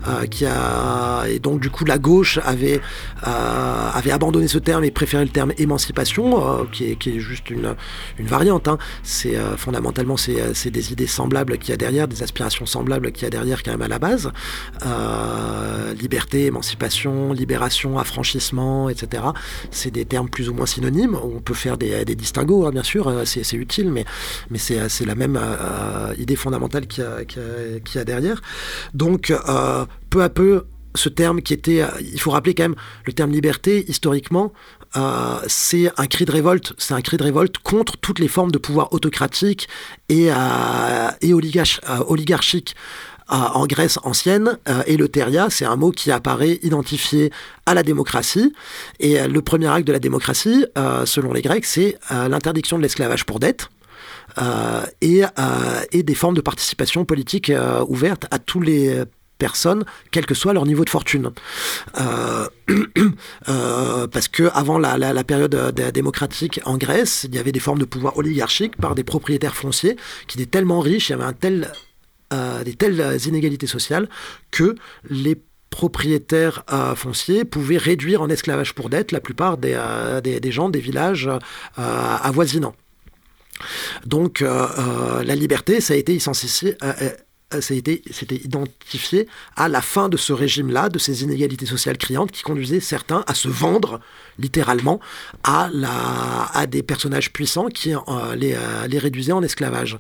euh, 0.09 0.27
qui 0.27 0.45
a, 0.45 1.25
et 1.29 1.39
donc 1.39 1.61
du 1.61 1.71
coup 1.71 1.85
la 1.85 1.99
gauche 1.99 2.39
avait, 2.45 2.81
euh, 3.27 3.91
avait 3.93 4.11
abandonné 4.11 4.49
ce 4.49 4.59
terme 4.59 4.85
et 4.85 4.91
préféré 4.91 5.25
le 5.25 5.31
terme 5.31 5.53
émancipation, 5.59 6.61
euh, 6.61 6.65
qui, 6.73 6.91
est, 6.91 6.97
qui, 6.97 7.17
est, 7.17 7.21
juste 7.21 7.51
une, 7.51 7.75
une 8.19 8.27
variante. 8.27 8.69
Hein. 8.69 8.79
C'est 9.03 9.37
fondamentalement 9.57 10.17
c'est 10.17 10.71
des 10.71 10.93
idées 10.93 11.07
semblables 11.07 11.59
qu'il 11.59 11.71
y 11.71 11.73
a 11.73 11.77
derrière, 11.77 12.09
des 12.09 12.23
aspirations 12.23 12.67
semblables 12.67 13.13
qu'il 13.13 13.25
y 13.25 13.27
a 13.27 13.31
derrière 13.31 13.63
quand 13.63 13.73
même 13.73 13.83
à 13.83 13.89
la 13.89 13.99
base. 13.99 14.31
liberté, 16.01 16.47
émancipation, 16.47 17.33
libération, 17.33 17.99
affranchissement, 17.99 18.89
etc. 18.89 19.23
C'est 19.71 19.91
des 19.91 20.05
termes 20.05 20.29
plus 20.29 20.49
ou 20.49 20.55
moins 20.55 20.67
synonymes. 20.67 21.17
On 21.23 21.41
peut 21.41 21.55
faire 21.55 21.79
des, 21.79 22.05
des 22.05 22.15
distinguos, 22.15 22.67
hein, 22.67 22.71
bien 22.71 22.83
sûr, 22.83 23.13
c'est 23.25 23.57
utile, 23.57 23.91
mais, 23.91 24.05
mais 24.51 24.59
c'est 24.59 25.07
la 25.07 25.15
même 25.15 25.39
idée 26.19 26.32
fondamentale 26.37 26.87
qu'il 26.87 27.05
y, 27.05 27.99
a 27.99 28.05
derrière. 28.05 28.41
Donc, 28.95 29.31
euh, 29.31 29.85
peu 30.11 30.23
à 30.23 30.29
peu, 30.29 30.65
ce 30.95 31.09
terme 31.09 31.43
qui 31.43 31.55
était, 31.55 31.85
il 32.01 32.21
faut 32.21 32.31
rappeler 32.31 32.55
quand 32.55 32.65
même, 32.65 32.75
le 33.07 33.13
terme 33.13 33.31
liberté, 33.31 33.85
historiquement, 33.89 34.53
euh, 34.97 35.39
c'est 35.47 35.91
un 35.97 36.07
cri 36.07 36.25
de 36.25 36.33
révolte. 36.33 36.75
C'est 36.77 36.95
un 36.95 37.01
cri 37.01 37.17
de 37.17 37.23
révolte 37.23 37.59
contre 37.59 37.97
toutes 37.97 38.19
les 38.19 38.29
formes 38.29 38.51
de 38.51 38.59
pouvoir 38.59 38.93
autocratique 38.93 39.69
et, 40.09 40.31
euh, 40.31 41.11
oligarchique. 41.23 42.77
en 43.29 43.67
Grèce 43.67 43.99
ancienne, 44.03 44.59
et 44.87 44.99
le 44.99 45.09
c'est 45.49 45.65
un 45.65 45.77
mot 45.77 45.91
qui 45.91 46.11
apparaît 46.11 46.59
identifié 46.63 47.33
à 47.65 47.73
la 47.73 47.83
démocratie. 47.83 48.53
Et 49.01 49.27
le 49.27 49.41
premier 49.41 49.69
acte 49.69 49.87
de 49.87 49.93
la 49.93 50.01
démocratie, 50.01 50.67
selon 51.07 51.33
les 51.33 51.41
Grecs, 51.41 51.65
c'est 51.65 51.97
l'interdiction 52.11 52.77
de 52.77 52.83
l'esclavage 52.83 53.25
pour 53.25 53.41
dette. 53.41 53.71
Euh, 54.39 54.85
et, 55.01 55.25
euh, 55.25 55.29
et, 55.93 56.03
des 56.03 56.15
formes 56.15 56.35
de 56.35 56.41
participation 56.41 57.05
politique 57.05 57.51
euh, 57.51 57.85
ouvertes 57.89 58.27
à 58.31 58.39
tous 58.39 58.61
les 58.61 59.03
personnes, 59.39 59.85
quel 60.11 60.25
que 60.25 60.35
soit 60.35 60.53
leur 60.53 60.67
niveau 60.67 60.85
de 60.85 60.91
fortune. 60.91 61.31
parce 64.13 64.29
que 64.29 64.51
avant 64.55 64.79
la, 64.79 65.25
période 65.25 65.75
démocratique 65.93 66.61
en 66.65 66.77
Grèce, 66.77 67.27
il 67.29 67.35
y 67.35 67.39
avait 67.39 67.53
des 67.53 67.61
formes 67.61 67.81
de 67.81 67.85
pouvoir 67.85 68.17
oligarchique 68.17 68.77
par 68.77 68.95
des 68.95 69.05
propriétaires 69.05 69.57
fonciers 69.57 69.97
qui 70.29 70.41
étaient 70.41 70.51
tellement 70.51 70.81
riches, 70.81 71.11
il 71.11 71.19
y 71.19 71.21
avait 71.21 72.65
des 72.65 72.75
telles 72.75 73.19
inégalités 73.27 73.67
sociales 73.67 74.09
que 74.53 74.77
les 75.11 75.37
propriétaires 75.71 76.65
fonciers 76.95 77.45
pouvaient 77.45 77.79
réduire 77.79 78.23
en 78.23 78.29
esclavage 78.29 78.75
pour 78.75 78.91
dette 78.91 79.11
la 79.11 79.21
plupart 79.21 79.59
des 79.59 79.75
gens 80.53 80.69
des 80.69 80.81
villages 80.81 81.29
avoisinants. 81.77 82.77
Donc 84.07 84.43
euh, 84.43 84.67
euh, 84.79 85.25
la 85.25 85.35
liberté, 85.35 85.81
ça 85.81 85.95
a 85.95 85.97
été 85.97 86.15
essentiel, 86.15 86.77
euh, 87.55 87.61
c'était 87.61 88.37
identifié 88.37 89.29
à 89.57 89.69
la 89.69 89.81
fin 89.81 90.09
de 90.09 90.17
ce 90.17 90.33
régime-là, 90.33 90.89
de 90.89 90.99
ces 90.99 91.23
inégalités 91.23 91.67
sociales 91.67 91.99
criantes 91.99 92.31
qui 92.33 92.43
conduisaient 92.43 92.81
certains 92.81 93.25
à 93.27 93.35
se 93.35 93.49
vendre 93.49 94.01
littéralement 94.39 95.01
à, 95.45 95.69
la, 95.73 96.51
à 96.55 96.67
des 96.67 96.83
personnages 96.83 97.33
puissants 97.33 97.69
qui 97.69 97.93
les, 98.37 98.57
les 98.89 98.99
réduisaient 98.99 99.33
en 99.33 99.43
esclavage. 99.43 99.99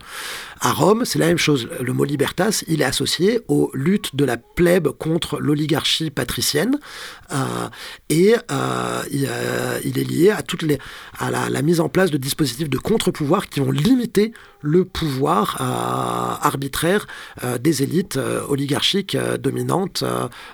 À 0.60 0.72
Rome, 0.72 1.04
c'est 1.04 1.18
la 1.18 1.26
même 1.26 1.38
chose. 1.38 1.68
Le 1.80 1.92
mot 1.92 2.04
libertas, 2.04 2.62
il 2.68 2.82
est 2.82 2.84
associé 2.84 3.40
aux 3.48 3.70
luttes 3.74 4.14
de 4.14 4.24
la 4.24 4.36
plèbe 4.36 4.88
contre 4.88 5.40
l'oligarchie 5.40 6.10
patricienne 6.10 6.78
euh, 7.32 7.68
et 8.08 8.34
euh, 8.34 9.02
euh, 9.12 9.78
il, 9.84 9.98
est 9.98 10.04
lié 10.04 10.30
à, 10.30 10.42
toutes 10.42 10.62
les, 10.62 10.78
à 11.18 11.30
la, 11.30 11.62
mise 11.62 11.80
en 11.80 11.88
place 11.88 12.10
de 12.10 12.16
dispositifs 12.16 12.68
de 12.68 12.78
contre-pouvoir 12.78 13.48
qui 13.48 13.60
ont 13.60 13.70
limité 13.70 14.32
le 14.62 14.84
pouvoir 14.84 15.60
arbitraire 16.42 17.06
des 17.60 17.82
élites 17.82 18.18
oligarchiques 18.48 19.16
dominantes 19.40 20.04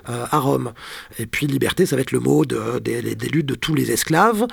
à 0.05 0.39
Rome. 0.39 0.73
Et 1.17 1.25
puis 1.25 1.47
liberté, 1.47 1.85
ça 1.85 1.95
va 1.95 2.01
être 2.01 2.11
le 2.11 2.19
mot 2.19 2.45
de, 2.45 2.79
des, 2.79 3.01
luttes 3.01 3.45
de 3.45 3.55
tous 3.55 3.75
les 3.75 3.91
esclaves, 3.91 4.47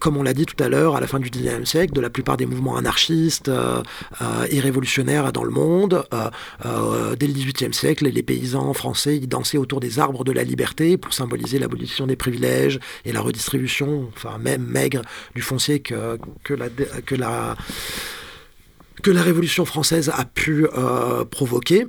comme 0.00 0.16
on 0.16 0.22
l'a 0.22 0.34
dit 0.34 0.46
tout 0.46 0.62
à 0.62 0.68
l'heure, 0.68 0.96
à 0.96 1.00
la 1.00 1.06
fin 1.06 1.18
du 1.18 1.30
XIXe 1.30 1.68
siècle, 1.68 1.92
de 1.92 2.00
la 2.00 2.10
plupart 2.10 2.36
des 2.36 2.46
mouvements 2.46 2.76
anarchistes 2.76 3.50
et 4.50 4.60
révolutionnaire 4.60 5.32
dans 5.32 5.44
le 5.44 5.50
monde. 5.50 6.04
Euh, 6.12 6.30
euh, 6.66 7.16
dès 7.16 7.26
le 7.26 7.32
XVIIIe 7.32 7.74
siècle, 7.74 8.08
les 8.08 8.22
paysans 8.22 8.72
français 8.72 9.16
ils 9.16 9.28
dansaient 9.28 9.58
autour 9.58 9.80
des 9.80 9.98
arbres 9.98 10.24
de 10.24 10.32
la 10.32 10.44
liberté 10.44 10.96
pour 10.96 11.12
symboliser 11.12 11.58
l'abolition 11.58 12.06
des 12.06 12.16
privilèges 12.16 12.78
et 13.04 13.12
la 13.12 13.20
redistribution, 13.20 14.10
enfin 14.16 14.38
même 14.38 14.64
maigre, 14.64 15.02
du 15.34 15.42
foncier 15.42 15.80
que, 15.80 16.18
que, 16.44 16.54
la, 16.54 16.68
que, 16.68 17.14
la, 17.14 17.56
que 19.02 19.10
la 19.10 19.22
Révolution 19.22 19.64
française 19.64 20.10
a 20.14 20.24
pu 20.24 20.66
euh, 20.66 21.24
provoquer. 21.24 21.86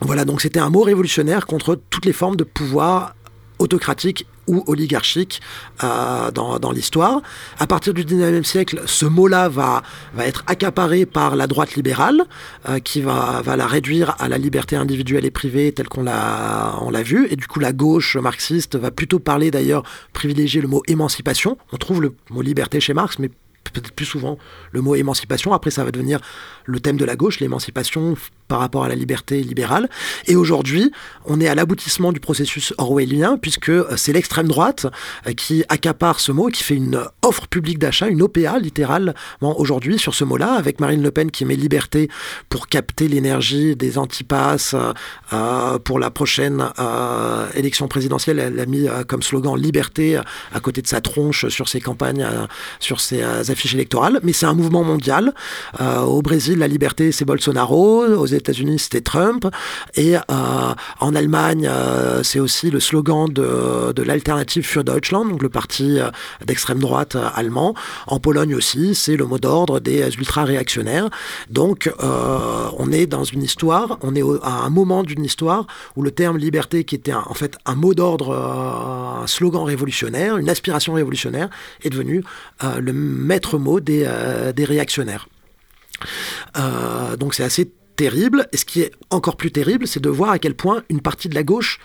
Voilà, 0.00 0.24
donc 0.24 0.40
c'était 0.40 0.60
un 0.60 0.70
mot 0.70 0.82
révolutionnaire 0.82 1.46
contre 1.46 1.78
toutes 1.90 2.06
les 2.06 2.12
formes 2.12 2.36
de 2.36 2.44
pouvoir 2.44 3.14
autocratique 3.58 4.26
ou 4.48 4.64
oligarchique 4.66 5.40
euh, 5.84 6.30
dans, 6.30 6.72
l'histoire. 6.72 7.22
À 7.58 7.66
partir 7.66 7.94
du 7.94 8.04
19e 8.04 8.42
siècle, 8.42 8.82
ce 8.86 9.06
mot-là 9.06 9.48
va, 9.48 9.82
va 10.14 10.26
être 10.26 10.42
accaparé 10.46 11.06
par 11.06 11.36
la 11.36 11.46
droite 11.46 11.74
libérale, 11.74 12.24
euh, 12.68 12.80
qui 12.80 13.00
va, 13.00 13.40
va 13.44 13.56
la 13.56 13.66
réduire 13.66 14.16
à 14.18 14.28
la 14.28 14.38
liberté 14.38 14.74
individuelle 14.74 15.24
et 15.24 15.30
privée 15.30 15.72
telle 15.72 15.88
qu'on 15.88 16.02
l'a, 16.02 16.74
on 16.80 16.90
l'a 16.90 17.02
vu. 17.02 17.28
Et 17.30 17.36
du 17.36 17.46
coup, 17.46 17.60
la 17.60 17.72
gauche 17.72 18.16
marxiste 18.16 18.76
va 18.76 18.90
plutôt 18.90 19.20
parler 19.20 19.50
d'ailleurs, 19.50 19.84
privilégier 20.12 20.60
le 20.60 20.68
mot 20.68 20.82
émancipation. 20.88 21.56
On 21.72 21.76
trouve 21.76 22.02
le 22.02 22.14
mot 22.30 22.42
liberté 22.42 22.80
chez 22.80 22.94
Marx, 22.94 23.18
mais 23.18 23.30
peut-être 23.72 23.92
plus 23.92 24.06
souvent 24.06 24.38
le 24.72 24.80
mot 24.80 24.94
émancipation. 24.94 25.52
Après, 25.52 25.70
ça 25.70 25.84
va 25.84 25.90
devenir 25.90 26.20
le 26.64 26.80
thème 26.80 26.96
de 26.96 27.04
la 27.04 27.16
gauche, 27.16 27.40
l'émancipation 27.40 28.14
par 28.52 28.60
rapport 28.60 28.84
à 28.84 28.88
la 28.90 28.96
liberté 28.96 29.42
libérale. 29.42 29.88
Et 30.26 30.36
aujourd'hui, 30.36 30.92
on 31.24 31.40
est 31.40 31.48
à 31.48 31.54
l'aboutissement 31.54 32.12
du 32.12 32.20
processus 32.20 32.74
orwellien, 32.76 33.38
puisque 33.40 33.70
euh, 33.70 33.96
c'est 33.96 34.12
l'extrême 34.12 34.46
droite 34.46 34.84
euh, 35.26 35.32
qui 35.32 35.64
accapare 35.70 36.20
ce 36.20 36.32
mot, 36.32 36.48
qui 36.48 36.62
fait 36.62 36.74
une 36.74 37.00
offre 37.22 37.46
publique 37.46 37.78
d'achat, 37.78 38.08
une 38.08 38.20
OPA 38.20 38.58
littéralement 38.58 39.14
aujourd'hui 39.58 39.98
sur 39.98 40.14
ce 40.14 40.24
mot-là, 40.24 40.52
avec 40.52 40.80
Marine 40.80 41.02
Le 41.02 41.10
Pen 41.10 41.30
qui 41.30 41.46
met 41.46 41.56
liberté 41.56 42.10
pour 42.50 42.68
capter 42.68 43.08
l'énergie 43.08 43.74
des 43.74 43.96
antipasses 43.96 44.74
euh, 45.32 45.78
pour 45.78 45.98
la 45.98 46.10
prochaine 46.10 46.62
élection 47.54 47.88
présidentielle. 47.88 48.38
Elle 48.38 48.60
a 48.60 48.66
mis 48.66 48.86
comme 49.08 49.22
slogan 49.22 49.56
liberté 49.56 50.20
à 50.52 50.60
côté 50.60 50.82
de 50.82 50.86
sa 50.86 51.00
tronche 51.00 51.48
sur 51.48 51.68
ses 51.68 51.80
campagnes, 51.80 52.26
sur 52.80 53.00
ses 53.00 53.22
affiches 53.22 53.74
électorales. 53.74 54.20
Mais 54.22 54.32
c'est 54.34 54.46
un 54.46 54.54
mouvement 54.54 54.82
mondial. 54.82 55.32
au 55.80 56.20
Brésil, 56.20 56.58
la 56.58 56.68
liberté, 56.68 57.12
c'est 57.12 57.24
Bolsonaro. 57.24 58.04
Aux 58.04 58.26
États-Unis, 58.42 58.78
c'était 58.78 59.00
Trump. 59.00 59.46
Et 59.94 60.16
euh, 60.16 60.20
en 61.00 61.14
Allemagne, 61.14 61.66
euh, 61.68 62.22
c'est 62.22 62.40
aussi 62.40 62.70
le 62.70 62.80
slogan 62.80 63.26
de, 63.28 64.02
l'Alternative 64.02 64.64
für 64.64 64.82
Deutschland, 64.84 65.28
donc 65.28 65.42
le 65.42 65.48
parti 65.48 66.00
euh, 66.00 66.10
d'extrême 66.44 66.80
droite 66.80 67.16
allemand. 67.34 67.74
En 68.06 68.18
Pologne 68.18 68.54
aussi, 68.54 68.94
c'est 68.94 69.16
le 69.16 69.26
mot 69.26 69.38
d'ordre 69.38 69.80
des 69.80 70.02
ultra-réactionnaires. 70.14 71.08
Donc, 71.50 71.90
on 72.78 72.92
est 72.92 73.06
dans 73.06 73.24
une 73.24 73.42
histoire, 73.42 73.98
on 74.02 74.14
est 74.14 74.22
à 74.42 74.64
un 74.64 74.70
moment 74.70 75.02
d'une 75.02 75.24
histoire 75.24 75.66
où 75.96 76.02
le 76.02 76.10
terme 76.10 76.36
liberté, 76.36 76.84
qui 76.84 76.94
était 76.94 77.14
en 77.14 77.34
fait 77.34 77.56
un 77.64 77.74
mot 77.74 77.94
d'ordre, 77.94 78.34
un 79.22 79.26
slogan 79.26 79.62
révolutionnaire, 79.62 80.36
une 80.36 80.50
aspiration 80.50 80.94
révolutionnaire, 80.94 81.48
est 81.82 81.90
devenu 81.90 82.24
le 82.62 82.92
maître 82.92 83.58
mot 83.58 83.80
des 83.80 84.06
réactionnaires. 84.64 85.28
donc 87.18 87.34
c'est 87.34 87.44
assez 87.44 87.70
terrible. 88.02 88.48
Et 88.52 88.56
ce 88.56 88.64
qui 88.64 88.80
est 88.80 88.92
encore 89.10 89.36
plus 89.36 89.52
terrible, 89.52 89.86
c'est 89.86 90.02
de 90.02 90.10
voir 90.10 90.30
à 90.30 90.38
quel 90.40 90.54
point 90.54 90.82
une 90.88 91.00
partie 91.00 91.28
de 91.28 91.36
la 91.36 91.44
gauche 91.44 91.78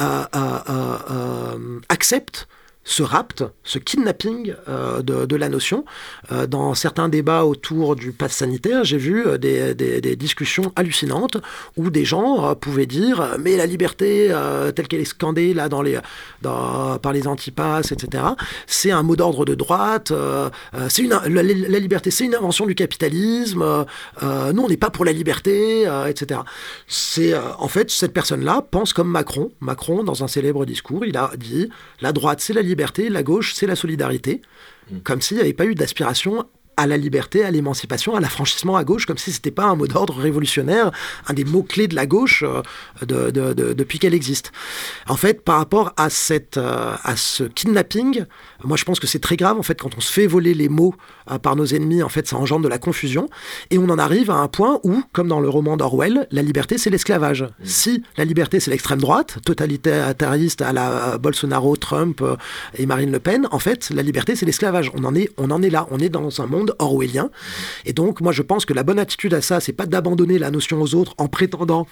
euh, 0.00 0.24
euh, 0.34 0.58
euh, 0.68 1.80
accepte 1.88 2.48
ce 2.84 3.02
rapt, 3.02 3.44
ce 3.64 3.78
kidnapping 3.78 4.54
euh, 4.68 5.02
de, 5.02 5.36
la 5.36 5.48
notion. 5.48 5.84
Euh, 6.30 6.46
dans 6.46 6.74
certains 6.74 7.08
débats 7.08 7.44
autour 7.44 7.96
du 7.96 8.12
pass 8.12 8.32
sanitaire, 8.32 8.84
j'ai 8.84 8.98
vu 8.98 9.26
euh, 9.26 9.38
des, 9.38 10.16
discussions 10.16 10.72
hallucinantes 10.76 11.38
où 11.76 11.90
des 11.90 12.04
gens 12.04 12.54
pouvaient 12.54 12.86
dire 12.86 13.36
mais 13.40 13.56
la 13.56 13.66
liberté 13.66 14.32
telle 14.74 14.86
qu'elle 14.86 15.00
est 15.00 15.04
scandée 15.04 15.54
là 15.54 15.68
dans 15.68 15.82
les, 15.82 15.98
par 16.42 17.12
les 17.12 17.26
antipasses, 17.26 17.90
etc., 17.90 18.22
c'est 18.66 18.90
un 18.90 19.02
mot 19.02 19.16
d'ordre 19.16 19.44
de 19.44 19.54
droite, 19.54 20.12
c'est 20.88 21.02
une, 21.02 21.18
la, 21.26 21.42
liberté 21.42 22.10
c'est 22.10 22.26
une 22.26 22.34
invention 22.34 22.66
du 22.66 22.74
capitalisme, 22.74 23.64
nous 24.22 24.62
on 24.62 24.68
n'est 24.68 24.76
pas 24.76 24.90
pour 24.90 25.04
la 25.04 25.12
liberté, 25.12 25.88
etc. 26.08 26.40
C'est 26.86 27.34
en 27.36 27.68
fait 27.68 27.90
cette 27.90 28.12
personne-là 28.12 28.64
pense 28.70 28.92
comme 28.92 29.10
Macron. 29.10 29.50
Macron, 29.60 30.04
dans 30.04 30.22
un 30.22 30.28
célèbre 30.28 30.64
discours, 30.66 31.04
il 31.04 31.16
a 31.16 31.30
dit 31.36 31.70
la 32.00 32.12
droite 32.12 32.40
c'est 32.40 32.52
la 32.52 32.62
liberté 32.62 32.73
liberté, 32.74 33.08
la 33.08 33.22
gauche, 33.22 33.54
c'est 33.54 33.66
la 33.66 33.76
solidarité. 33.76 34.42
Mm. 34.90 34.98
Comme 35.00 35.20
s'il 35.20 35.36
n'y 35.36 35.42
avait 35.42 35.52
pas 35.52 35.64
eu 35.64 35.74
d'aspiration 35.74 36.44
à 36.76 36.86
la 36.86 36.96
liberté, 36.96 37.44
à 37.44 37.50
l'émancipation, 37.50 38.16
à 38.16 38.20
l'affranchissement 38.20 38.76
à 38.76 38.84
gauche, 38.84 39.06
comme 39.06 39.18
si 39.18 39.30
ce 39.30 39.38
n'était 39.38 39.50
pas 39.50 39.64
un 39.64 39.74
mot 39.74 39.86
d'ordre 39.86 40.16
révolutionnaire, 40.18 40.90
un 41.26 41.34
des 41.34 41.44
mots-clés 41.44 41.88
de 41.88 41.94
la 41.94 42.06
gauche 42.06 42.44
euh, 42.44 43.30
depuis 43.74 43.98
qu'elle 43.98 44.14
existe. 44.14 44.52
En 45.08 45.16
fait, 45.16 45.42
par 45.42 45.58
rapport 45.58 45.92
à, 45.96 46.10
cette, 46.10 46.56
euh, 46.56 46.94
à 47.02 47.16
ce 47.16 47.44
kidnapping, 47.44 48.24
moi 48.62 48.76
je 48.76 48.84
pense 48.84 49.00
que 49.00 49.06
c'est 49.06 49.18
très 49.18 49.36
grave, 49.36 49.58
en 49.58 49.62
fait, 49.62 49.80
quand 49.80 49.96
on 49.96 50.00
se 50.00 50.12
fait 50.12 50.26
voler 50.26 50.54
les 50.54 50.68
mots 50.68 50.94
euh, 51.30 51.38
par 51.38 51.56
nos 51.56 51.66
ennemis, 51.66 52.02
en 52.02 52.08
fait, 52.08 52.26
ça 52.26 52.36
engendre 52.36 52.64
de 52.64 52.68
la 52.68 52.78
confusion, 52.78 53.28
et 53.70 53.78
on 53.78 53.88
en 53.88 53.98
arrive 53.98 54.30
à 54.30 54.36
un 54.36 54.48
point 54.48 54.80
où, 54.82 55.02
comme 55.12 55.28
dans 55.28 55.40
le 55.40 55.48
roman 55.48 55.76
d'Orwell, 55.76 56.26
la 56.30 56.42
liberté 56.42 56.78
c'est 56.78 56.90
l'esclavage. 56.90 57.42
Mmh. 57.42 57.64
Si 57.64 58.02
la 58.16 58.24
liberté 58.24 58.60
c'est 58.60 58.70
l'extrême 58.70 59.00
droite, 59.00 59.38
totalitariste 59.44 60.62
à 60.62 60.72
la 60.72 61.18
Bolsonaro, 61.18 61.76
Trump 61.76 62.22
et 62.76 62.86
Marine 62.86 63.12
Le 63.12 63.20
Pen, 63.20 63.48
en 63.50 63.58
fait, 63.58 63.90
la 63.90 64.02
liberté 64.02 64.36
c'est 64.36 64.46
l'esclavage. 64.46 64.90
On 64.94 65.04
en 65.04 65.14
est, 65.14 65.30
on 65.36 65.50
en 65.50 65.62
est 65.62 65.70
là, 65.70 65.86
on 65.90 65.98
est 65.98 66.08
dans 66.08 66.40
un 66.40 66.46
monde 66.46 66.63
orwellien. 66.78 67.30
Et 67.84 67.92
donc, 67.92 68.20
moi, 68.20 68.32
je 68.32 68.42
pense 68.42 68.64
que 68.64 68.72
la 68.72 68.82
bonne 68.82 68.98
attitude 68.98 69.34
à 69.34 69.40
ça, 69.40 69.60
c'est 69.60 69.72
pas 69.72 69.86
d'abandonner 69.86 70.38
la 70.38 70.50
notion 70.50 70.80
aux 70.80 70.94
autres 70.94 71.14
en 71.18 71.28
prétendant 71.28 71.86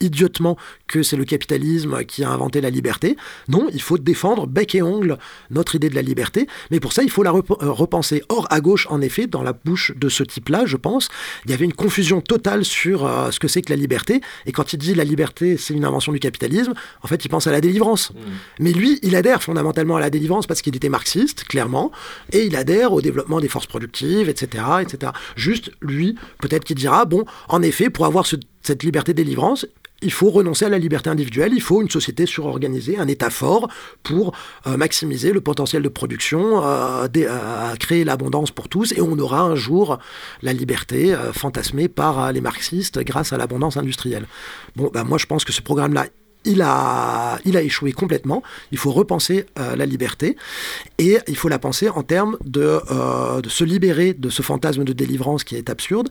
idiotement 0.00 0.56
que 0.86 1.02
c'est 1.02 1.16
le 1.16 1.24
capitalisme 1.24 2.04
qui 2.04 2.24
a 2.24 2.30
inventé 2.30 2.60
la 2.60 2.70
liberté. 2.70 3.16
Non, 3.48 3.68
il 3.72 3.82
faut 3.82 3.98
défendre 3.98 4.46
bec 4.46 4.74
et 4.74 4.82
ongle 4.82 5.18
notre 5.50 5.74
idée 5.74 5.90
de 5.90 5.94
la 5.94 6.02
liberté, 6.02 6.46
mais 6.70 6.80
pour 6.80 6.92
ça, 6.92 7.02
il 7.02 7.10
faut 7.10 7.22
la 7.22 7.32
euh, 7.32 7.42
repenser. 7.60 8.22
Or, 8.28 8.46
à 8.50 8.60
gauche, 8.60 8.86
en 8.90 9.00
effet, 9.00 9.26
dans 9.26 9.42
la 9.42 9.52
bouche 9.52 9.92
de 9.96 10.08
ce 10.08 10.22
type-là, 10.22 10.66
je 10.66 10.76
pense, 10.76 11.08
il 11.44 11.50
y 11.50 11.54
avait 11.54 11.64
une 11.64 11.72
confusion 11.72 12.20
totale 12.20 12.64
sur 12.64 13.06
euh, 13.06 13.30
ce 13.30 13.38
que 13.38 13.48
c'est 13.48 13.62
que 13.62 13.70
la 13.70 13.76
liberté, 13.76 14.20
et 14.46 14.52
quand 14.52 14.72
il 14.72 14.78
dit 14.78 14.94
la 14.94 15.04
liberté, 15.04 15.56
c'est 15.56 15.74
une 15.74 15.84
invention 15.84 16.12
du 16.12 16.20
capitalisme, 16.20 16.74
en 17.02 17.08
fait, 17.08 17.24
il 17.24 17.28
pense 17.28 17.46
à 17.46 17.52
la 17.52 17.60
délivrance. 17.60 18.10
Mmh. 18.10 18.16
Mais 18.60 18.72
lui, 18.72 18.98
il 19.02 19.16
adhère 19.16 19.42
fondamentalement 19.42 19.96
à 19.96 20.00
la 20.00 20.10
délivrance 20.10 20.46
parce 20.46 20.62
qu'il 20.62 20.74
était 20.76 20.88
marxiste, 20.88 21.44
clairement, 21.44 21.92
et 22.32 22.44
il 22.44 22.56
adhère 22.56 22.92
au 22.92 23.00
développement 23.00 23.40
des 23.40 23.48
forces 23.48 23.66
productives, 23.66 24.28
etc., 24.28 24.64
etc. 24.80 25.12
Juste, 25.36 25.70
lui, 25.80 26.16
peut-être 26.40 26.64
qu'il 26.64 26.76
dira, 26.76 27.04
bon, 27.04 27.24
en 27.48 27.62
effet, 27.62 27.90
pour 27.90 28.06
avoir 28.06 28.26
cette 28.26 28.82
liberté 28.82 29.12
de 29.12 29.22
délivrance, 29.22 29.66
il 30.00 30.12
faut 30.12 30.30
renoncer 30.30 30.64
à 30.64 30.68
la 30.68 30.78
liberté 30.78 31.10
individuelle, 31.10 31.52
il 31.54 31.60
faut 31.60 31.82
une 31.82 31.90
société 31.90 32.24
surorganisée, 32.26 32.98
un 32.98 33.08
État 33.08 33.30
fort 33.30 33.68
pour 34.02 34.32
euh, 34.66 34.76
maximiser 34.76 35.32
le 35.32 35.40
potentiel 35.40 35.82
de 35.82 35.88
production, 35.88 36.64
euh, 36.64 37.08
euh, 37.16 37.74
créer 37.76 38.04
l'abondance 38.04 38.52
pour 38.52 38.68
tous, 38.68 38.92
et 38.92 39.00
on 39.00 39.18
aura 39.18 39.40
un 39.40 39.56
jour 39.56 39.98
la 40.42 40.52
liberté 40.52 41.16
fantasmée 41.32 41.88
par 41.88 42.32
les 42.32 42.40
marxistes 42.40 43.00
grâce 43.00 43.32
à 43.32 43.38
l'abondance 43.38 43.76
industrielle. 43.76 44.26
Bon, 44.76 44.90
ben 44.92 45.04
moi 45.04 45.18
je 45.18 45.26
pense 45.26 45.44
que 45.44 45.52
ce 45.52 45.62
programme-là, 45.62 46.06
il 46.44 46.62
a, 46.62 47.38
il 47.44 47.56
a 47.56 47.62
échoué 47.62 47.92
complètement. 47.92 48.42
Il 48.70 48.78
faut 48.78 48.92
repenser 48.92 49.46
la 49.56 49.84
liberté 49.84 50.36
et 50.98 51.18
il 51.26 51.36
faut 51.36 51.48
la 51.48 51.58
penser 51.58 51.88
en 51.88 52.02
termes 52.02 52.38
de, 52.44 52.80
de, 53.42 53.48
se 53.48 53.64
libérer 53.64 54.14
de 54.14 54.30
ce 54.30 54.42
fantasme 54.42 54.84
de 54.84 54.92
délivrance 54.92 55.44
qui 55.44 55.56
est 55.56 55.68
absurde. 55.68 56.08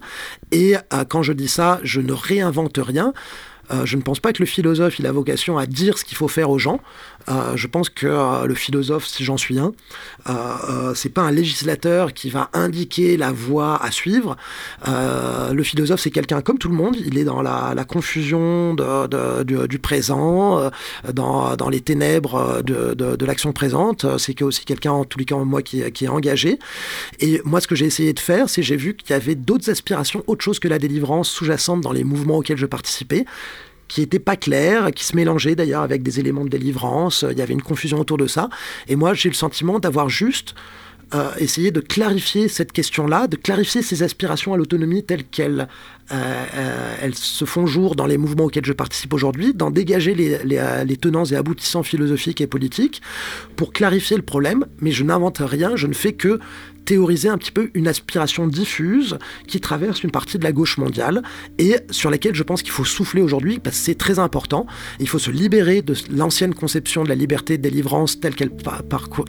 Et 0.52 0.74
quand 1.08 1.22
je 1.22 1.32
dis 1.32 1.48
ça, 1.48 1.80
je 1.82 2.00
ne 2.00 2.12
réinvente 2.12 2.78
rien. 2.80 3.14
Euh, 3.70 3.84
je 3.84 3.96
ne 3.96 4.02
pense 4.02 4.20
pas 4.20 4.32
que 4.32 4.40
le 4.40 4.46
philosophe 4.46 4.98
il 4.98 5.06
a 5.06 5.12
vocation 5.12 5.58
à 5.58 5.66
dire 5.66 5.98
ce 5.98 6.04
qu'il 6.04 6.16
faut 6.16 6.28
faire 6.28 6.50
aux 6.50 6.58
gens. 6.58 6.80
Euh, 7.28 7.56
je 7.56 7.66
pense 7.66 7.90
que 7.90 8.06
euh, 8.06 8.46
le 8.46 8.54
philosophe, 8.54 9.06
si 9.06 9.24
j'en 9.24 9.36
suis 9.36 9.58
un, 9.58 9.72
c'est 10.94 11.12
pas 11.12 11.22
un 11.22 11.30
législateur 11.30 12.14
qui 12.14 12.30
va 12.30 12.50
indiquer 12.52 13.16
la 13.16 13.32
voie 13.32 13.82
à 13.82 13.90
suivre. 13.90 14.36
le 14.86 15.62
philosophe, 15.62 16.00
c'est 16.00 16.10
quelqu'un 16.10 16.40
comme 16.40 16.58
tout 16.58 16.68
le 16.68 16.74
monde. 16.74 16.96
Il 17.04 17.18
est 17.18 17.24
dans 17.24 17.42
la, 17.42 17.84
confusion 17.84 18.74
du, 18.74 19.78
présent, 19.78 20.70
dans, 21.12 21.68
les 21.70 21.80
ténèbres 21.80 22.62
de, 22.62 23.24
l'action 23.24 23.52
présente. 23.52 24.06
C'est 24.18 24.40
aussi 24.42 24.64
quelqu'un, 24.64 24.92
en 24.92 25.04
tous 25.04 25.18
les 25.18 25.24
cas, 25.24 25.36
moi, 25.36 25.62
qui, 25.62 25.90
qui 25.92 26.04
est 26.04 26.08
engagé. 26.08 26.58
Et 27.20 27.40
moi, 27.44 27.60
ce 27.60 27.66
que 27.66 27.74
j'ai 27.74 27.86
essayé 27.86 28.12
de 28.12 28.20
faire, 28.20 28.48
c'est 28.48 28.62
j'ai 28.62 28.76
vu 28.76 28.94
qu'il 28.94 29.10
y 29.10 29.14
avait 29.14 29.34
d'autres 29.34 29.70
aspirations, 29.70 30.22
autre 30.26 30.44
chose 30.44 30.58
que 30.58 30.68
la 30.68 30.78
délivrance 30.78 31.30
sous-jacente 31.30 31.80
dans 31.80 31.92
les 31.92 32.04
mouvements 32.04 32.38
auxquels 32.38 32.58
je 32.58 32.66
participais 32.66 33.24
qui 33.88 34.02
n'était 34.02 34.18
pas 34.18 34.36
clair, 34.36 34.90
qui 34.94 35.04
se 35.04 35.16
mélangeait 35.16 35.54
d'ailleurs 35.54 35.82
avec 35.82 36.02
des 36.02 36.20
éléments 36.20 36.44
de 36.44 36.50
délivrance. 36.50 37.24
Il 37.30 37.38
y 37.38 37.42
avait 37.42 37.54
une 37.54 37.62
confusion 37.62 37.98
autour 37.98 38.18
de 38.18 38.26
ça. 38.26 38.48
Et 38.86 38.96
moi, 38.96 39.14
j'ai 39.14 39.28
le 39.28 39.34
sentiment 39.34 39.78
d'avoir 39.78 40.08
juste 40.08 40.54
euh, 41.14 41.30
essayé 41.38 41.70
de 41.70 41.80
clarifier 41.80 42.48
cette 42.48 42.70
question-là, 42.70 43.28
de 43.28 43.36
clarifier 43.36 43.80
ces 43.80 44.02
aspirations 44.02 44.52
à 44.52 44.58
l'autonomie 44.58 45.02
telles 45.02 45.24
qu'elles 45.24 45.66
euh, 46.12 46.44
euh, 46.54 46.96
elles 47.00 47.14
se 47.14 47.46
font 47.46 47.66
jour 47.66 47.96
dans 47.96 48.04
les 48.04 48.18
mouvements 48.18 48.44
auxquels 48.44 48.66
je 48.66 48.74
participe 48.74 49.14
aujourd'hui, 49.14 49.54
d'en 49.54 49.70
dégager 49.70 50.14
les, 50.14 50.38
les, 50.44 50.96
tenants 50.98 51.24
et 51.24 51.34
aboutissants 51.34 51.82
philosophiques 51.82 52.42
et 52.42 52.46
politiques 52.46 53.00
pour 53.56 53.72
clarifier 53.72 54.18
le 54.18 54.22
problème. 54.22 54.66
Mais 54.82 54.90
je 54.90 55.02
n'invente 55.02 55.38
rien, 55.40 55.76
je 55.76 55.86
ne 55.86 55.94
fais 55.94 56.12
que 56.12 56.40
théoriser 56.88 57.28
un 57.28 57.36
petit 57.36 57.52
peu 57.52 57.68
une 57.74 57.86
aspiration 57.86 58.46
diffuse 58.46 59.18
qui 59.46 59.60
traverse 59.60 60.02
une 60.02 60.10
partie 60.10 60.38
de 60.38 60.44
la 60.44 60.52
gauche 60.52 60.78
mondiale 60.78 61.22
et 61.58 61.76
sur 61.90 62.10
laquelle 62.10 62.34
je 62.34 62.42
pense 62.42 62.62
qu'il 62.62 62.72
faut 62.72 62.86
souffler 62.86 63.20
aujourd'hui 63.20 63.58
parce 63.58 63.76
que 63.76 63.84
c'est 63.84 63.94
très 63.94 64.18
important. 64.18 64.66
Il 64.98 65.06
faut 65.06 65.18
se 65.18 65.30
libérer 65.30 65.82
de 65.82 65.94
l'ancienne 66.10 66.54
conception 66.54 67.04
de 67.04 67.10
la 67.10 67.14
liberté 67.14 67.58
de 67.58 67.62
délivrance 67.62 68.20
telle 68.20 68.34
qu'elle 68.34 68.52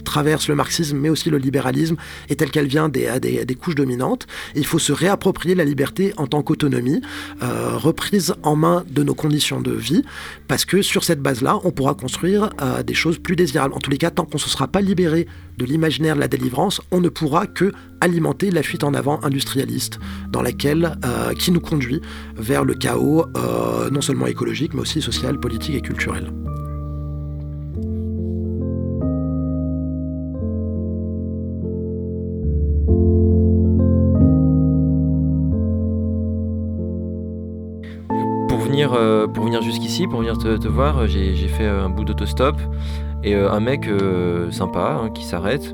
traverse 0.06 0.48
le 0.48 0.56
marxisme 0.56 1.00
mais 1.00 1.10
aussi 1.10 1.30
le 1.30 1.38
libéralisme 1.38 1.98
et 2.30 2.38
telle 2.38 2.50
qu'elle 2.50 2.68
vient 2.68 2.88
des, 2.88 3.20
des, 3.20 3.56
couches 3.56 3.76
dominantes. 3.76 4.26
Il 4.56 4.66
faut 4.66 4.80
se 4.80 4.94
réapproprier 4.94 5.54
la 5.54 5.66
liberté 5.66 6.14
en 6.16 6.28
tant 6.28 6.42
qu'autonomie 6.42 7.02
autonomie, 7.02 7.02
reprise 7.42 8.36
en 8.44 8.56
main 8.56 8.86
de 8.90 9.04
nos 9.04 9.16
conditions 9.16 9.60
de 9.60 9.72
vie, 9.72 10.04
parce 10.48 10.64
que 10.64 10.82
sur 10.82 11.04
cette 11.04 11.20
base-là, 11.22 11.60
on 11.66 11.72
pourra 11.72 11.94
construire 11.94 12.52
des 12.86 12.94
choses 12.94 13.18
plus 13.18 13.36
désirables. 13.36 13.74
En 13.74 13.80
tous 13.80 13.92
les 13.92 13.98
cas, 13.98 14.12
tant 14.12 14.24
qu'on 14.24 14.38
ne 14.38 14.42
se 14.42 14.50
sera 14.50 14.68
pas 14.68 14.82
libéré 14.82 15.28
de 15.60 15.66
l'imaginaire 15.66 16.16
de 16.16 16.22
la 16.22 16.28
délivrance, 16.28 16.82
on 16.92 17.02
ne 17.02 17.10
pourra 17.10 17.46
que 17.46 17.72
alimenter 18.02 18.50
la 18.50 18.64
fuite 18.64 18.84
en 18.84 18.94
avant 18.94 19.24
industrialiste 19.24 20.00
dans 20.32 20.42
laquelle 20.42 20.98
qui 21.38 21.52
nous 21.52 21.60
conduit 21.60 22.02
vers 22.38 22.64
le 22.64 22.74
chaos 22.74 23.26
non 23.92 24.02
seulement 24.02 24.28
écologique 24.28 24.74
mais 24.74 24.82
aussi 24.82 25.02
social, 25.02 25.38
politique 25.38 25.76
et 25.76 25.82
culturel. 25.82 26.32
Euh, 38.88 39.28
pour 39.28 39.46
venir 39.46 39.62
jusqu'ici, 39.62 40.08
pour 40.08 40.20
venir 40.20 40.38
te, 40.38 40.68
voir, 40.68 41.08
j'ai 41.08 41.36
fait 41.48 41.68
un 41.68 41.90
bout 41.90 42.06
d'autostop 42.06 42.56
et 43.24 43.36
euh, 43.36 43.52
un 43.52 43.60
mec 43.60 43.88
euh, 43.88 44.52
sympa 44.52 45.02
hein, 45.04 45.10
qui 45.10 45.24
s'arrête. 45.24 45.74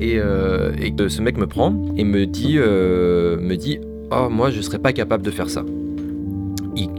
Et, 0.00 0.14
et, 0.14 1.08
ce 1.08 1.22
mec 1.22 1.36
me 1.38 1.48
prend 1.48 1.74
et 1.96 2.04
me 2.04 2.24
dit, 2.24 2.56
me 2.56 3.54
dit 3.56 3.80
Oh, 4.12 4.28
moi 4.30 4.50
je 4.50 4.60
serais 4.60 4.78
pas 4.78 4.92
capable 4.92 5.24
de 5.24 5.32
faire 5.32 5.50
ça 5.50 5.64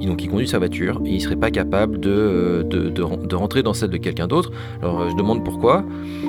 donc 0.10 0.24
il 0.24 0.30
conduit 0.30 0.48
sa 0.48 0.58
voiture 0.58 1.02
et 1.06 1.12
il 1.12 1.22
serait 1.22 1.36
pas 1.36 1.52
capable 1.52 2.00
de, 2.00 2.66
de, 2.68 3.36
rentrer 3.36 3.64
dans 3.64 3.74
celle 3.74 3.92
de 3.92 3.98
quelqu'un 3.98 4.28
d'autre. 4.28 4.52
Alors 4.82 5.02
euh, 5.02 5.10
je 5.10 5.16
demande 5.16 5.44
pourquoi. 5.46 5.84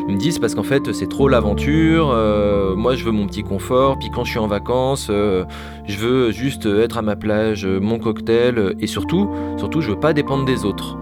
Ils 0.08 0.14
me 0.14 0.18
disent 0.18 0.38
parce 0.38 0.54
qu'en 0.54 0.62
fait 0.62 0.92
c'est 0.92 1.08
trop 1.08 1.28
l'aventure, 1.28 2.10
euh, 2.12 2.76
moi 2.76 2.94
je 2.94 3.04
veux 3.04 3.10
mon 3.10 3.26
petit 3.26 3.42
confort, 3.42 3.98
puis 3.98 4.10
quand 4.14 4.24
je 4.24 4.30
suis 4.30 4.38
en 4.38 4.46
vacances, 4.46 5.08
euh, 5.10 5.44
je 5.86 5.96
veux 5.96 6.30
juste 6.30 6.66
être 6.66 6.98
à 6.98 7.02
ma 7.02 7.16
plage, 7.16 7.66
mon 7.66 7.98
cocktail, 7.98 8.74
et 8.80 8.86
surtout, 8.86 9.28
surtout 9.56 9.80
je 9.80 9.90
veux 9.90 10.00
pas 10.00 10.12
dépendre 10.12 10.44
des 10.44 10.64
autres. 10.64 10.96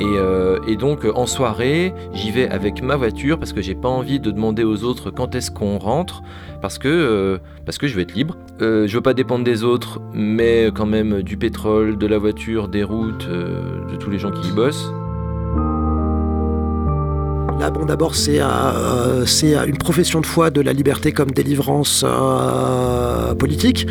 Et, 0.00 0.76
donc 0.76 1.06
en 1.14 1.26
soirée, 1.26 1.94
j'y 2.12 2.30
vais 2.30 2.48
avec 2.48 2.82
ma 2.82 2.96
voiture 2.96 3.38
parce 3.38 3.52
que 3.52 3.62
j'ai 3.62 3.74
pas 3.74 3.88
envie 3.88 4.18
de 4.18 4.30
demander 4.30 4.64
aux 4.64 4.82
autres 4.82 5.10
quand 5.10 5.34
est-ce 5.34 5.50
qu'on 5.50 5.78
rentre, 5.78 6.22
parce 6.60 6.78
que, 6.78 7.38
parce 7.64 7.78
que 7.78 7.86
je 7.86 7.94
veux 7.94 8.02
être 8.02 8.14
libre. 8.14 8.36
Euh, 8.60 8.86
je 8.86 8.94
veux 8.94 9.02
pas 9.02 9.14
dépendre 9.14 9.44
des 9.44 9.64
autres, 9.64 10.00
mais 10.12 10.70
quand 10.74 10.86
même 10.86 11.22
du 11.22 11.36
pétrole, 11.36 11.98
de 11.98 12.06
la 12.06 12.18
voiture, 12.18 12.68
des 12.68 12.84
routes, 12.84 13.26
euh, 13.28 13.90
de 13.90 13.96
tous 13.96 14.10
les 14.10 14.18
gens 14.18 14.30
qui 14.30 14.48
y 14.48 14.52
bossent. 14.52 14.92
Là, 17.58 17.70
bon, 17.70 17.84
d'abord, 17.84 18.14
c'est 18.14 18.40
euh, 18.40 19.24
une 19.66 19.78
profession 19.78 20.20
de 20.20 20.26
foi 20.26 20.50
de 20.50 20.60
la 20.60 20.72
liberté 20.72 21.12
comme 21.12 21.30
délivrance 21.30 22.04
politique. 23.38 23.86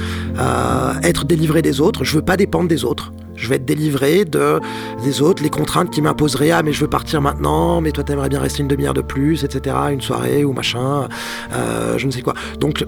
être 1.04 1.26
délivré 1.26 1.62
des 1.62 1.82
autres, 1.82 2.04
je 2.04 2.16
veux 2.16 2.22
pas 2.22 2.38
dépendre 2.38 2.70
des 2.70 2.86
autres. 2.86 3.12
Je 3.44 3.50
vais 3.50 3.56
être 3.56 3.66
délivré 3.66 4.24
de, 4.24 4.62
des 5.04 5.22
autres, 5.22 5.44
les 5.44 5.50
contraintes 5.50 5.90
qui 5.90 6.02
m'imposeraient, 6.02 6.52
ah 6.52 6.64
mais 6.64 6.72
je 6.72 6.80
veux 6.80 6.90
partir 6.90 7.22
maintenant, 7.22 7.82
mais 7.82 7.92
toi 7.92 8.06
t'aimerais 8.06 8.30
bien 8.30 8.40
rester 8.40 8.62
une 8.62 8.70
demi-heure 8.70 8.94
de 8.94 9.02
plus, 9.02 9.44
etc., 9.44 9.76
une 9.92 10.00
soirée 10.00 10.46
ou 10.46 10.54
machin, 10.54 11.10
euh, 11.52 11.98
je 11.98 12.08
ne 12.08 12.12
sais 12.12 12.22
quoi. 12.22 12.36
Donc 12.62 12.86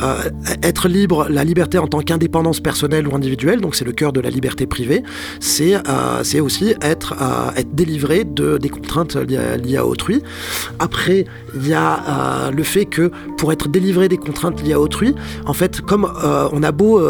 euh, 0.00 0.30
être 0.62 0.86
libre, 0.86 1.26
la 1.28 1.42
liberté 1.42 1.78
en 1.78 1.88
tant 1.88 1.98
qu'indépendance 2.02 2.60
personnelle 2.60 3.08
ou 3.08 3.16
individuelle, 3.16 3.60
donc 3.60 3.74
c'est 3.74 3.84
le 3.84 3.90
cœur 3.90 4.12
de 4.12 4.20
la 4.20 4.30
liberté 4.30 4.68
privée, 4.68 5.02
c'est 5.40 5.74
euh, 5.74 6.40
aussi 6.40 6.76
être, 6.82 7.16
être 7.56 7.74
délivré 7.74 8.22
de, 8.22 8.58
des 8.58 8.68
contraintes 8.68 9.16
liées 9.16 9.76
à, 9.76 9.84
autrui. 9.84 10.22
Après, 10.78 11.24
il 11.56 11.66
y 11.66 11.74
a 11.74 12.52
le 12.52 12.62
fait 12.62 12.84
que 12.84 13.10
pour 13.38 13.50
être 13.50 13.68
délivré 13.68 14.08
des 14.08 14.18
contraintes 14.18 14.62
liées 14.62 14.74
à 14.74 14.80
autrui, 14.80 15.16
en 15.46 15.52
fait, 15.52 15.80
comme 15.80 16.08
on 16.52 16.62
a 16.62 16.70
beau 16.70 17.00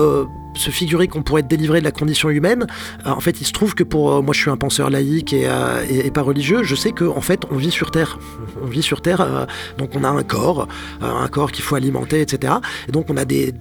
se 0.58 0.70
figurer 0.70 1.08
qu'on 1.08 1.22
pourrait 1.22 1.40
être 1.40 1.48
délivré 1.48 1.80
de 1.80 1.84
la 1.84 1.92
condition 1.92 2.30
humaine, 2.30 2.66
euh, 3.06 3.10
en 3.10 3.20
fait, 3.20 3.40
il 3.40 3.46
se 3.46 3.52
trouve 3.52 3.74
que 3.74 3.84
pour 3.84 4.12
euh, 4.12 4.22
moi, 4.22 4.34
je 4.34 4.40
suis 4.40 4.50
un 4.50 4.56
penseur 4.56 4.90
laïque 4.90 5.34
euh, 5.34 5.84
et, 5.88 6.10
pas 6.10 6.22
religieux, 6.22 6.62
je 6.62 6.74
sais 6.74 6.92
qu'en 6.92 7.16
en 7.16 7.20
fait, 7.20 7.42
on 7.50 7.56
vit 7.56 7.70
sur 7.70 7.90
Terre. 7.90 8.18
On 8.62 8.66
vit 8.66 8.82
sur 8.82 9.02
Terre, 9.02 9.46
donc 9.76 9.90
on 9.94 10.02
a 10.02 10.08
un 10.08 10.22
corps, 10.22 10.66
un 11.02 11.28
corps 11.28 11.52
qu'il 11.52 11.62
faut 11.62 11.74
alimenter, 11.74 12.20
etc. 12.20 12.54
Et 12.88 12.92
donc 12.92 13.06
on 13.10 13.16
a 13.16 13.24
des, 13.24 13.52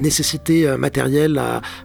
nécessités 0.00 0.66
matérielles 0.76 1.40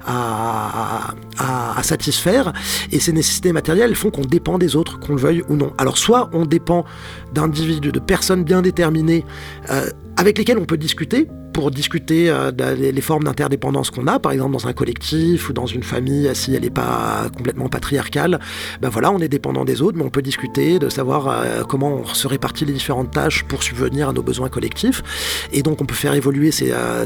à, 0.05 1.13
à, 1.37 1.83
satisfaire, 1.83 2.53
et 2.91 2.99
ces 2.99 3.13
nécessités 3.13 3.51
matérielles 3.51 3.95
font 3.95 4.09
qu'on 4.09 4.25
dépend 4.25 4.57
des 4.57 4.75
autres, 4.75 4.99
qu'on 4.99 5.13
le 5.13 5.21
veuille 5.21 5.43
ou 5.47 5.55
non. 5.55 5.73
Alors 5.77 5.97
soit 5.97 6.29
on 6.33 6.45
dépend 6.45 6.85
d'individus, 7.33 7.91
de 7.91 7.99
personnes 7.99 8.43
bien 8.43 8.63
déterminées, 8.63 9.25
avec 10.17 10.37
lesquelles 10.37 10.57
on 10.57 10.65
peut 10.65 10.77
discuter, 10.77 11.27
pour 11.55 11.71
discuter 11.71 12.29
euh, 12.29 12.51
des 12.51 12.99
formes 12.99 13.23
d'interdépendance 13.23 13.89
qu'on 13.89 14.07
a, 14.07 14.19
par 14.19 14.33
exemple 14.33 14.51
dans 14.51 14.67
un 14.67 14.73
collectif 14.73 15.49
ou 15.49 15.53
dans 15.53 15.65
une 15.65 15.83
famille, 15.83 16.29
si 16.33 16.53
elle 16.53 16.63
n'est 16.63 16.69
pas 16.69 17.27
complètement 17.33 17.69
patriarcale, 17.69 18.41
ben 18.81 18.89
voilà, 18.89 19.09
on 19.09 19.19
est 19.19 19.29
dépendant 19.29 19.63
des 19.63 19.81
autres, 19.81 19.97
mais 19.97 20.03
on 20.03 20.09
peut 20.09 20.21
discuter 20.21 20.79
de 20.79 20.89
savoir 20.89 21.29
euh, 21.29 21.63
comment 21.63 22.01
on 22.01 22.05
se 22.05 22.27
répartit 22.27 22.65
les 22.65 22.73
différentes 22.73 23.11
tâches 23.11 23.43
pour 23.43 23.63
subvenir 23.63 24.09
à 24.09 24.13
nos 24.13 24.21
besoins 24.21 24.49
collectifs. 24.49 25.01
Et 25.53 25.63
donc 25.63 25.81
on 25.81 25.85
peut 25.85 25.95
faire 25.95 26.13
évoluer 26.13 26.51
ces, 26.51 26.73
euh, 26.73 27.05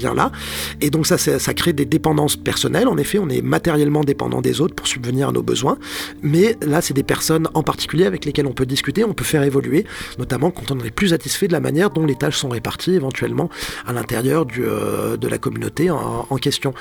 liens-là. 0.00 0.32
Et 0.80 0.88
donc 0.88 1.06
ça, 1.06 1.18
ça 1.18 1.52
crée 1.52 1.74
des 1.74 1.84
dépendances 1.84 2.36
personnelles. 2.36 2.88
En 2.88 2.96
effet, 2.96 3.18
on 3.18 3.28
est 3.28 3.42
matériellement 3.42 4.04
dépendant 4.04 4.40
des 4.40 4.62
autres 4.62 4.74
pour 4.74 4.86
subvenir 4.86 5.28
à 5.28 5.32
nos 5.32 5.42
besoins. 5.42 5.76
Mais 6.22 6.56
là, 6.62 6.80
c'est 6.80 6.94
des 6.94 7.02
personnes 7.02 7.46
en 7.52 7.62
particulier 7.62 8.06
avec 8.06 8.24
lesquelles 8.24 8.46
on 8.46 8.54
peut 8.54 8.64
discuter, 8.64 9.04
on 9.04 9.12
peut 9.12 9.22
faire 9.22 9.42
évoluer, 9.42 9.84
notamment 10.18 10.50
quand 10.50 10.70
on 10.70 10.81
est 10.84 10.90
plus 10.90 11.08
satisfait 11.08 11.48
de 11.48 11.52
la 11.52 11.60
manière 11.60 11.90
dont 11.90 12.06
les 12.06 12.16
sont 12.30 12.50
répartis 12.50 12.94
éventuellement 12.94 13.48
à 13.86 13.92
l'intérieur 13.92 14.46
euh, 14.58 15.16
de 15.16 15.28
la 15.28 15.38
communauté 15.38 15.90
en, 15.90 16.36
question. 16.36 16.72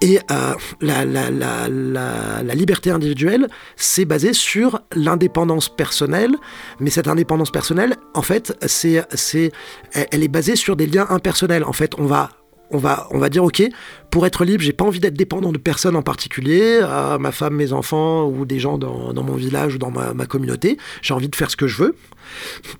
Et 0.00 0.18
euh, 0.30 0.54
la, 0.80 1.04
la, 1.04 2.54
liberté 2.54 2.90
individuelle, 2.90 3.48
c'est 3.76 4.04
basé 4.04 4.32
sur 4.32 4.80
l'indépendance 4.94 5.68
personnelle, 5.68 6.36
mais 6.80 6.90
cette 6.90 7.08
indépendance 7.08 7.50
personnelle, 7.50 7.96
en 8.14 8.22
fait, 8.22 8.56
c'est, 8.66 9.04
c'est, 9.14 9.52
elle 9.92 10.22
est 10.22 10.28
basée 10.28 10.56
sur 10.56 10.76
des 10.76 10.86
liens 10.86 11.06
impersonnels. 11.10 11.64
En 11.64 11.72
fait, 11.72 11.92
on 11.98 12.06
va 12.06 12.30
on 12.70 12.78
va, 12.78 13.28
dire, 13.28 13.44
ok, 13.44 13.62
pour 14.10 14.26
être 14.26 14.44
libre, 14.44 14.62
j'ai 14.62 14.72
pas 14.72 14.84
envie 14.84 15.00
d'être 15.00 15.16
dépendant 15.16 15.52
de 15.52 15.58
personne 15.58 15.96
en 15.96 16.02
particulier, 16.02 16.80
ma 17.20 17.32
femme, 17.32 17.54
mes 17.54 17.72
enfants, 17.72 18.26
ou 18.26 18.44
des 18.44 18.58
gens 18.58 18.78
dans, 18.78 19.14
mon 19.14 19.34
village 19.34 19.76
ou 19.76 19.78
dans 19.78 19.90
ma, 19.90 20.14
ma 20.14 20.26
communauté. 20.26 20.76
J'ai 21.02 21.14
envie 21.14 21.28
de 21.28 21.36
faire 21.36 21.50
ce 21.50 21.56
que 21.56 21.66
je 21.66 21.82
veux. 21.82 21.96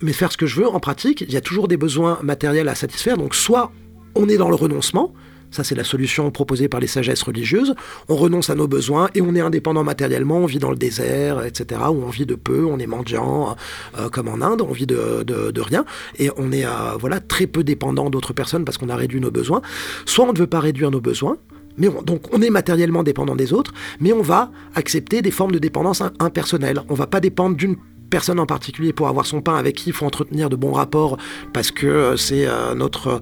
Mais 0.03 0.13
faire 0.13 0.33
ce 0.33 0.37
que 0.37 0.47
je 0.47 0.61
veux, 0.61 0.69
en 0.69 0.81
pratique, 0.81 1.21
il 1.21 1.33
y 1.33 1.37
a 1.37 1.41
toujours 1.41 1.69
des 1.69 1.77
besoins 1.77 2.19
matériels 2.23 2.69
à 2.69 2.75
satisfaire. 2.75 3.17
Donc, 3.17 3.35
soit 3.35 3.73
on 4.15 4.29
est 4.29 4.39
dans 4.39 4.49
le 4.49 4.57
renoncement, 4.57 5.13
ça, 5.57 5.65
c'est 5.65 5.75
la 5.75 5.85
solution 5.85 6.31
proposée 6.31 6.69
par 6.69 6.81
les 6.81 6.87
sagesses 6.87 7.23
religieuses. 7.23 7.75
On 8.11 8.17
renonce 8.17 8.51
à 8.51 8.55
nos 8.55 8.69
besoins 8.69 9.09
et 9.15 9.23
on 9.23 9.35
est 9.35 9.41
indépendant 9.41 9.85
matériellement. 9.85 10.37
On 10.37 10.45
vit 10.45 10.59
dans 10.59 10.71
le 10.71 10.77
désert, 10.77 11.47
etc. 11.47 11.81
Où 11.89 12.05
on 12.05 12.11
vit 12.11 12.27
de 12.27 12.35
peu, 12.35 12.67
on 12.67 12.79
est 12.79 12.87
mendiant, 12.87 13.57
euh, 13.99 14.11
comme 14.11 14.29
en 14.29 14.43
Inde, 14.43 14.61
on 14.61 14.73
vit 14.73 14.87
de, 14.87 15.61
rien. 15.61 15.87
Et 16.19 16.29
on 16.37 16.53
est 16.53 16.67
euh, 16.67 16.71
voilà, 17.01 17.21
très 17.21 17.47
peu 17.47 17.65
dépendant 17.65 18.11
d'autres 18.11 18.35
personnes 18.35 18.67
parce 18.67 18.77
qu'on 18.77 18.91
a 18.91 18.97
réduit 18.97 19.19
nos 19.19 19.31
besoins. 19.31 19.63
Soit 20.05 20.27
on 20.27 20.35
ne 20.35 20.39
veut 20.39 20.47
pas 20.47 20.61
réduire 20.61 20.91
nos 20.91 21.01
besoins, 21.01 21.39
mais 21.79 21.89
donc 22.05 22.35
on 22.35 22.43
est 22.43 22.51
matériellement 22.51 23.03
dépendant 23.03 23.35
des 23.35 23.55
autres, 23.55 23.73
mais 23.99 24.13
on 24.13 24.21
va 24.21 24.51
accepter 24.75 25.23
des 25.23 25.31
formes 25.31 25.53
de 25.53 25.59
dépendance 25.59 26.03
impersonnelle. 26.21 26.83
On 26.91 26.95
va 26.95 27.07
pas 27.07 27.21
dépendre 27.21 27.57
d'une 27.57 27.77
personne 28.09 28.41
en 28.41 28.47
particulier 28.47 28.93
pour 28.93 29.09
avoir 29.09 29.27
son 29.27 29.41
pain 29.41 29.57
avec 29.57 29.77
qui 29.77 29.91
il 29.91 29.93
faut 29.93 30.07
entretenir 30.07 30.49
de 30.51 30.57
bons 30.57 30.73
rapports 30.73 31.17
parce 31.53 31.71
que 31.71 31.87
euh, 31.87 32.17
c'est 32.17 32.47
euh, 32.47 32.75
notre 32.75 33.09
euh, 33.09 33.19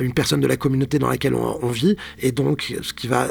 une 0.00 0.12
personne 0.12 0.40
de 0.40 0.46
la 0.46 0.56
communauté 0.56 0.98
dans 0.98 1.08
laquelle 1.08 1.34
on, 1.34 1.66
vit. 1.68 1.96
Et 2.20 2.32
donc 2.32 2.74
ce 2.80 2.92
qui 2.92 3.08
va 3.08 3.26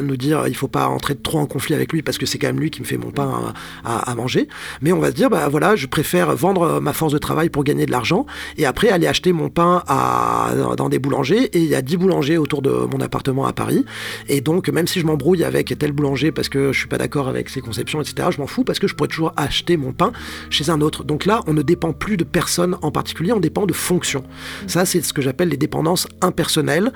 nous 0.00 0.16
dire 0.16 0.46
il 0.48 0.56
faut 0.56 0.68
pas 0.68 0.88
entrer 0.88 1.14
trop 1.14 1.38
en 1.38 1.46
conflit 1.46 1.74
avec 1.74 1.92
lui 1.92 2.02
parce 2.02 2.18
que 2.18 2.26
c'est 2.26 2.38
quand 2.38 2.46
même 2.46 2.60
lui 2.60 2.70
qui 2.70 2.80
me 2.80 2.86
fait 2.86 2.96
mon 2.96 3.10
pain 3.10 3.52
à, 3.84 4.14
manger. 4.14 4.48
Mais 4.80 4.92
on 4.92 4.98
va 4.98 5.08
se 5.08 5.14
dire 5.14 5.28
bah 5.28 5.48
voilà 5.48 5.76
je 5.76 5.86
préfère 5.86 6.34
vendre 6.34 6.80
ma 6.80 6.92
force 6.92 7.12
de 7.12 7.18
travail 7.18 7.50
pour 7.50 7.64
gagner 7.64 7.86
de 7.86 7.90
l'argent 7.90 8.26
et 8.56 8.66
après 8.66 8.88
aller 8.88 9.06
acheter 9.06 9.32
mon 9.32 9.50
pain 9.50 9.82
à, 9.86 10.52
dans 10.76 10.88
des 10.88 10.98
boulangers 10.98 11.44
et 11.44 11.58
il 11.58 11.68
y 11.68 11.74
a 11.74 11.82
10 11.82 11.96
boulangers 11.96 12.38
autour 12.38 12.62
de 12.62 12.70
mon 12.70 13.00
appartement 13.00 13.46
à 13.46 13.52
Paris. 13.52 13.84
Et 14.28 14.40
donc 14.40 14.68
même 14.68 14.86
si 14.86 15.00
je 15.00 15.06
m'embrouille 15.06 15.44
avec 15.44 15.76
tel 15.78 15.92
boulanger 15.92 16.32
parce 16.32 16.48
que 16.48 16.72
je 16.72 16.78
suis 16.78 16.88
pas 16.88 16.98
d'accord 16.98 17.28
avec 17.28 17.48
ses 17.50 17.60
conceptions 17.60 18.00
etc 18.00 18.28
je 18.30 18.40
m'en 18.40 18.46
fous 18.46 18.64
parce 18.64 18.78
que 18.78 18.88
je 18.88 18.94
pourrais 18.94 19.08
toujours 19.08 19.32
acheter 19.36 19.76
mon 19.76 19.92
pain 19.92 20.12
chez 20.50 20.70
un 20.70 20.80
autre. 20.80 21.04
Donc 21.04 21.24
là, 21.24 21.40
on 21.46 21.52
ne 21.52 21.62
dépend 21.62 21.92
plus 21.92 22.16
de 22.16 22.24
personne 22.24 22.76
en 22.82 22.90
particulier, 22.90 23.32
on 23.32 23.40
dépend 23.40 23.66
de 23.66 23.72
fonctions. 23.72 24.24
Ça, 24.66 24.84
c'est 24.84 25.02
ce 25.02 25.12
que 25.12 25.22
j'appelle 25.22 25.48
les 25.48 25.56
dépendances 25.56 26.06
impersonnelles, 26.20 26.92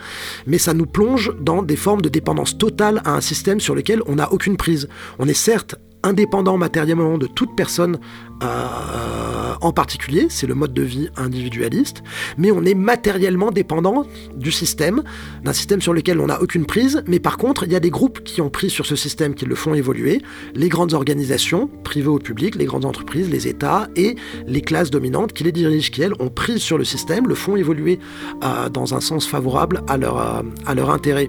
mais 0.47 0.59
ça 0.59 0.75
nous 0.75 0.87
plonge 0.87 1.33
dans 1.41 1.63
des 1.63 1.77
formes 1.77 2.03
de 2.03 2.09
dépendance 2.09 2.59
totale 2.59 3.01
à 3.05 3.13
un 3.13 3.21
système 3.21 3.61
sur 3.61 3.75
lequel 3.75 4.03
on 4.07 4.17
n'a 4.17 4.33
aucune 4.33 4.57
prise. 4.57 4.89
On 5.19 5.29
est 5.29 5.35
certes 5.35 5.77
indépendant 6.03 6.57
matériellement 6.57 7.19
de 7.19 7.27
toute 7.27 7.55
personne 7.57 7.99
euh, 8.43 9.55
en 9.61 9.73
particulier, 9.73 10.27
c'est 10.31 10.47
le 10.47 10.55
mode 10.55 10.73
de 10.73 10.83
vie 10.83 11.09
individualiste, 11.17 12.03
mais 12.37 12.53
on 12.53 12.65
est 12.65 12.75
matériellement 12.75 13.51
dépendant 13.51 14.07
du 14.37 14.53
système, 14.53 15.03
d'un 15.43 15.53
système 15.53 15.81
sur 15.81 15.93
lequel 15.93 16.21
on 16.21 16.27
n'a 16.27 16.41
aucune 16.41 16.65
prise, 16.65 17.03
mais 17.07 17.19
par 17.19 17.37
contre, 17.37 17.65
il 17.65 17.73
y 17.73 17.77
a 17.77 17.81
des 17.81 17.91
groupes 17.91 18.23
qui 18.23 18.41
ont 18.41 18.51
pris 18.51 18.71
sur 18.71 18.87
ce 18.87 18.95
système, 18.95 19.35
qui 19.35 19.45
le 19.45 19.57
font 19.57 19.75
évoluer, 19.75 20.23
les 20.55 20.69
grandes 20.69 20.95
organisations, 20.95 21.69
privées 21.83 22.09
ou 22.09 22.19
publiques, 22.19 22.55
les 22.55 22.67
grandes 22.67 22.85
entreprises, 22.85 23.29
les 23.29 23.49
États 23.49 23.89
et 23.97 24.17
les 24.47 24.61
classes 24.61 24.91
dominantes 24.91 25.33
qui 25.33 25.43
les 25.45 25.53
dirigent, 25.53 25.91
qui 25.91 26.03
elles 26.03 26.15
ont 26.21 26.31
pris 26.31 26.61
sur 26.61 26.79
le 26.79 26.85
système, 26.85 27.27
le 27.27 27.35
font 27.35 27.57
évoluer 27.57 27.99
euh, 28.45 28.69
dans 28.69 28.95
un 28.95 29.01
sens 29.01 29.27
favorable 29.27 29.83
euh, 29.91 30.43
à 30.67 30.75
leur 30.75 30.91
intérêt. 30.91 31.29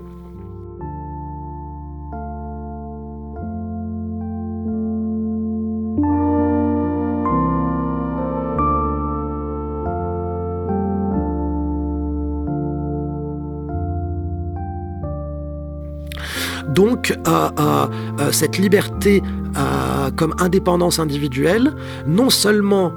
Euh, 17.11 17.49
euh, 17.59 17.87
euh, 18.19 18.31
cette 18.31 18.57
liberté 18.57 19.21
comme 20.15 20.35
indépendance 20.39 20.99
individuelle, 20.99 21.73
non 22.07 22.29
seulement 22.29 22.93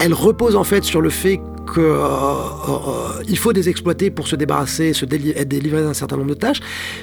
elle 0.00 0.14
repose 0.14 0.56
en 0.56 0.64
fait 0.64 0.82
sur 0.82 1.00
le 1.00 1.10
fait 1.10 1.40
qu'il 1.72 3.38
faut 3.38 3.52
des 3.52 3.68
exploiter 3.68 4.10
pour 4.10 4.26
se 4.26 4.34
débarrasser, 4.34 4.92
se 4.92 5.04
délivrer 5.04 5.82
d'un 5.82 5.94
certain 5.94 6.16
nombre 6.16 6.30
de 6.30 6.34
tâches, 6.34 6.60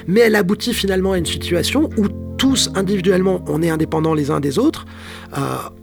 mais 0.08 0.20
elle 0.20 0.34
aboutit 0.34 0.74
finalement 0.74 1.12
à 1.12 1.18
une 1.18 1.26
situation 1.26 1.88
où 1.96 2.08
tous 2.36 2.70
individuellement 2.74 3.42
on 3.46 3.62
est 3.62 3.70
indépendants 3.70 4.14
les 4.14 4.30
uns 4.30 4.40
des 4.40 4.58
autres, 4.58 4.84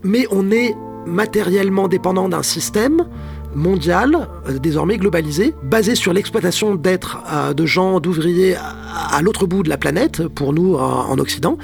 mais 0.04 0.26
on 0.30 0.50
est 0.50 0.74
matériellement 1.06 1.88
dépendant 1.88 2.28
d'un 2.28 2.42
système 2.42 3.06
mondial, 3.54 4.28
euh, 4.48 4.58
désormais 4.58 4.96
globalisé, 4.96 5.54
basé 5.62 5.94
sur 5.94 6.12
l'exploitation 6.12 6.74
d'êtres, 6.74 7.18
euh, 7.32 7.52
de 7.52 7.66
gens, 7.66 8.00
d'ouvriers 8.00 8.56
à, 8.56 9.20
l'autre 9.22 9.46
bout 9.46 9.62
de 9.62 9.68
la 9.68 9.76
planète, 9.76 10.26
pour 10.28 10.52
nous 10.52 10.74
en, 10.74 11.18
Occident. 11.18 11.58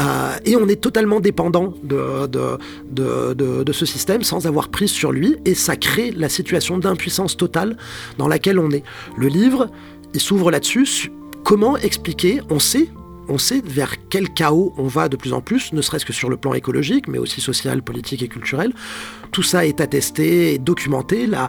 Euh, 0.00 0.32
et 0.44 0.56
on 0.56 0.66
est 0.68 0.80
totalement 0.80 1.20
dépendant 1.20 1.74
de, 1.82 2.26
de, 2.26 3.72
ce 3.72 3.86
système 3.86 4.22
sans 4.22 4.46
avoir 4.46 4.68
prise 4.68 4.90
sur 4.90 5.12
lui, 5.12 5.36
et 5.44 5.54
ça 5.54 5.76
crée 5.76 6.10
la 6.10 6.28
situation 6.28 6.78
d'impuissance 6.78 7.36
totale 7.36 7.76
dans 8.16 8.28
laquelle 8.28 8.58
on 8.58 8.70
est. 8.70 8.82
Le 9.16 9.28
livre, 9.28 9.68
il 10.14 10.20
s'ouvre 10.20 10.50
là-dessus. 10.50 11.12
Comment 11.44 11.76
expliquer? 11.76 12.40
On 12.50 12.58
sait 12.58 12.88
on 13.28 13.38
sait 13.38 13.62
vers 13.64 13.94
quel 14.08 14.30
chaos 14.30 14.72
on 14.76 14.86
va 14.86 15.08
de 15.08 15.16
plus 15.16 15.32
en 15.32 15.40
plus, 15.40 15.72
ne 15.72 15.82
serait-ce 15.82 16.06
que 16.06 16.12
sur 16.12 16.30
le 16.30 16.36
plan 16.36 16.54
écologique, 16.54 17.08
mais 17.08 17.18
aussi 17.18 17.40
social, 17.40 17.82
politique 17.82 18.22
et 18.22 18.28
culturel. 18.28 18.72
Tout 19.30 19.42
ça 19.42 19.66
est 19.66 19.80
attesté 19.80 20.58
documenté. 20.58 21.26
La, 21.26 21.48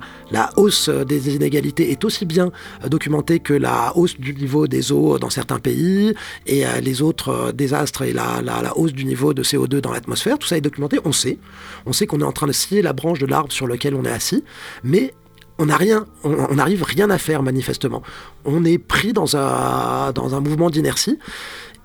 hausse 0.57 0.89
des 0.89 1.35
inégalités 1.35 1.91
est 1.91 2.03
aussi 2.03 2.25
bien 2.25 2.51
documentée 2.87 3.39
que 3.39 3.53
la 3.53 3.95
hausse 3.95 4.19
du 4.19 4.33
niveau 4.33 4.67
des 4.67 4.91
eaux 4.91 5.17
dans 5.19 5.29
certains 5.29 5.59
pays 5.59 6.13
et 6.45 6.65
euh, 6.65 6.81
les 6.81 7.01
autres 7.01 7.29
euh, 7.29 7.51
désastres 7.51 8.01
et 8.01 8.13
la, 8.13 8.41
hausse 8.75 8.93
du 8.93 9.05
niveau 9.05 9.33
de 9.33 9.43
CO2 9.43 9.79
dans 9.79 9.91
l'atmosphère. 9.91 10.37
Tout 10.37 10.47
ça 10.47 10.57
est 10.57 10.61
documenté, 10.61 10.99
on 11.05 11.11
sait. 11.11 11.37
On 11.85 11.93
sait 11.93 12.07
qu'on 12.07 12.19
est 12.19 12.25
en 12.25 12.31
train 12.31 12.47
de 12.47 12.51
scier 12.51 12.81
la 12.81 12.93
branche 12.93 13.19
de 13.19 13.25
l'arbre 13.25 13.51
sur 13.51 13.67
lequel 13.67 13.95
on 13.95 14.03
est 14.03 14.11
assis, 14.11 14.43
mais 14.83 15.13
on 15.57 15.65
n'a 15.65 15.75
rien, 15.75 16.05
on 16.23 16.55
n'arrive 16.55 16.83
rien 16.83 17.09
à 17.09 17.17
faire 17.17 17.43
manifestement. 17.43 18.01
On 18.45 18.63
est 18.63 18.77
pris 18.77 19.11
dans 19.11 19.35
un 19.35 20.39
mouvement 20.39 20.69
d'inertie. 20.69 21.19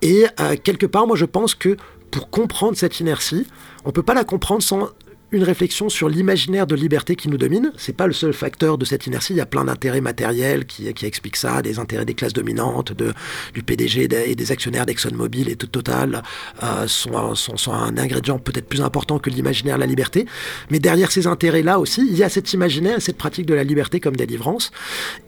Et 0.05 0.27
euh, 0.39 0.55
quelque 0.63 0.87
part, 0.87 1.09
moi 1.09 1.17
je 1.17 1.25
pense 1.25 1.57
que 1.57 1.77
pour 2.13 2.31
comprendre 2.31 2.77
cette 2.77 3.01
inertie, 3.01 3.47
on 3.85 3.89
ne 3.89 3.93
peut 3.93 4.05
pas 4.05 4.15
la 4.15 4.23
comprendre 4.23 4.63
sans 4.63 4.91
une 5.33 5.43
réflexion 5.43 5.89
sur 5.89 6.09
l'imaginaire 6.09 6.67
de 6.67 6.77
liberté 6.77 7.17
qui 7.17 7.29
nous 7.29 7.39
domine. 7.39 7.73
C'est 7.77 7.97
pas 7.97 8.07
le 8.07 8.13
seul 8.13 8.33
facteur 8.33 8.79
de 8.79 8.85
cette 8.85 9.07
inertie. 9.09 9.33
Il 9.33 9.37
y 9.37 9.41
a 9.41 9.47
plein 9.47 9.65
d'intérêts 9.65 10.03
matériels 10.03 10.65
qui, 10.65 10.87
expliquent 10.87 11.37
ça, 11.37 11.61
des 11.61 11.81
intérêts 11.81 12.05
des 12.05 12.15
classes 12.15 12.35
dominantes, 12.35 12.93
de, 12.93 13.13
du 13.53 13.65
PDG 13.65 14.09
et 14.29 14.35
des 14.37 14.53
actionnaires 14.53 14.87
d'ExxonMobil 14.87 15.49
et 15.49 15.57
tout 15.57 15.67
Total 15.67 16.23
euh, 16.63 16.87
sont, 16.87 17.35
sont, 17.35 17.73
un 17.73 17.99
ingrédient 17.99 18.39
peut-être 18.39 18.69
plus 18.69 18.83
important 18.83 19.19
que 19.19 19.29
l'imaginaire 19.29 19.75
de 19.75 19.81
la 19.81 19.87
liberté. 19.87 20.27
Mais 20.71 20.79
derrière 20.79 21.11
ces 21.11 21.27
intérêts-là 21.27 21.81
aussi, 21.81 22.07
il 22.09 22.17
y 22.17 22.23
a 22.23 22.29
cet 22.29 22.53
imaginaire, 22.53 23.03
cette 23.03 23.17
pratique 23.17 23.47
de 23.47 23.55
la 23.55 23.65
liberté 23.65 23.99
comme 23.99 24.15
délivrance. 24.15 24.71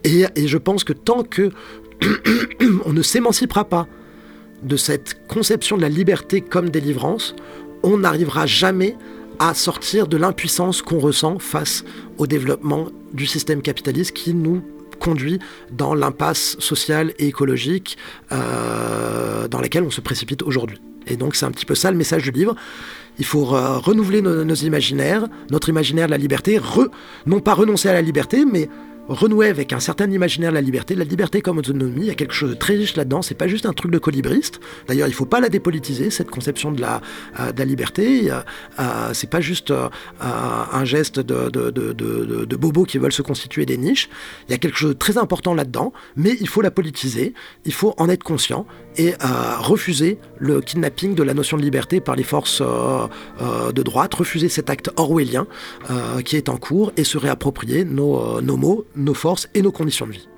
Et, 0.05 0.25
et 0.37 0.47
je 0.47 0.59
pense 0.59 0.85
que 0.85 0.93
tant 0.93 1.25
que 1.25 1.51
on 2.85 2.93
ne 2.93 3.03
s'émancipera 3.03 3.65
pas 3.65 3.89
de 4.63 4.77
cette 4.77 5.27
conception 5.29 5.77
de 5.77 5.83
la 5.83 5.89
liberté 5.89 6.41
comme 6.41 6.71
délivrance, 6.71 7.35
on 7.83 7.99
n'arrivera 7.99 8.47
jamais 8.47 8.97
à 9.39 9.55
sortir 9.55 10.07
de 10.07 10.17
l'impuissance 10.17 10.83
qu'on 10.83 10.99
ressent 10.99 11.39
face 11.39 11.85
au 12.19 12.27
développement 12.27 12.89
du 13.13 13.27
système 13.27 13.63
capitaliste 13.63 14.13
qui 14.13 14.35
nous 14.35 14.63
conduit 14.99 15.39
dans 15.71 15.95
l'impasse 15.95 16.57
sociale 16.59 17.13
et 17.19 17.27
écologique 17.27 17.99
euh, 18.33 19.47
dans 19.49 19.61
laquelle 19.61 19.85
on 19.85 19.91
se 19.91 20.01
précipite 20.01 20.43
aujourd'hui. 20.43 20.81
Et 21.07 21.17
donc 21.17 21.37
c'est 21.37 21.47
un 21.47 21.51
petit 21.51 21.67
peu 21.67 21.75
ça 21.75 21.91
le 21.91 21.97
message 21.97 22.23
du 22.23 22.31
livre. 22.31 22.57
Il 23.19 23.25
faut 23.25 23.45
renouveler 23.45 24.21
nos, 24.21 24.55
imaginaires, 24.55 25.27
notre 25.51 25.69
imaginaire 25.71 26.07
de 26.07 26.11
la 26.11 26.19
liberté, 26.19 26.61
non 27.25 27.41
pas 27.41 27.55
renoncer 27.55 27.89
à 27.89 27.95
la 27.95 28.03
liberté, 28.03 28.45
mais 28.45 28.69
renouer 29.09 29.49
avec 29.49 29.73
un 29.73 29.81
certain 29.81 30.11
imaginaire 30.11 30.51
de 30.51 30.55
la 30.55 30.61
liberté, 30.61 30.95
la 30.95 31.05
liberté 31.05 31.41
comme 31.41 31.59
autonomie, 31.59 32.03
il 32.03 32.07
y 32.07 32.11
a 32.11 32.15
quelque 32.15 32.35
chose 32.35 32.51
de 32.51 32.55
très 32.55 32.75
riche 32.75 32.97
là-dedans, 32.97 33.23
c'est 33.23 33.35
pas 33.35 33.49
juste 33.49 33.67
un 33.67 33.73
truc 33.73 33.91
de 33.91 33.99
colibriste. 33.99 34.61
D'ailleurs, 34.89 35.09
il 35.09 35.15
faut 35.15 35.27
pas 35.27 35.41
la 35.41 35.49
dépolitiser, 35.49 36.11
cette 36.11 36.31
conception 36.31 36.73
de 36.73 36.81
la, 36.81 37.01
euh, 37.41 37.65
liberté. 37.65 38.31
Euh, 38.31 39.11
c'est 39.13 39.31
pas 39.31 39.41
juste 39.41 39.71
euh, 39.73 39.89
un 40.21 40.85
geste 40.85 41.19
de, 41.19 41.51
de, 41.51 42.57
bobos 42.57 42.85
qui 42.85 42.99
veulent 42.99 43.13
se 43.13 43.23
constituer 43.23 43.67
des 43.67 43.77
niches. 43.77 44.09
Il 44.49 44.53
y 44.53 44.55
a 44.55 44.59
quelque 44.59 44.79
chose 44.79 44.91
de 44.91 44.99
très 44.99 45.19
important 45.19 45.55
là-dedans, 45.55 45.93
mais 46.17 46.37
il 46.41 46.49
faut 46.49 46.63
la 46.63 46.71
politiser, 46.71 47.35
il 47.65 47.73
faut 47.73 47.95
en 47.99 48.09
être 48.09 48.23
conscient 48.23 48.67
et 48.99 49.13
refuser 49.59 50.19
le 50.39 50.63
kidnapping 50.63 51.15
de 51.15 51.23
la 51.23 51.35
notion 51.35 51.59
de 51.59 51.63
liberté 51.63 52.01
par 52.01 52.17
les 52.17 52.23
forces 52.23 52.63
de 52.63 53.83
droite, 53.83 54.15
refuser 54.15 54.49
cet 54.49 54.71
acte 54.71 54.91
orwellien 54.97 55.47
qui 56.25 56.37
est 56.37 56.49
en 56.49 56.57
cours 56.57 56.93
et 56.97 57.05
se 57.05 57.19
réapproprier 57.19 57.85
nos 57.85 58.57
mots, 58.57 58.87
nos 58.97 59.15
forces 59.15 59.49
et 59.55 59.63
nos 59.63 59.73
conditions 59.73 60.07
de 60.07 60.13
vie. 60.13 60.29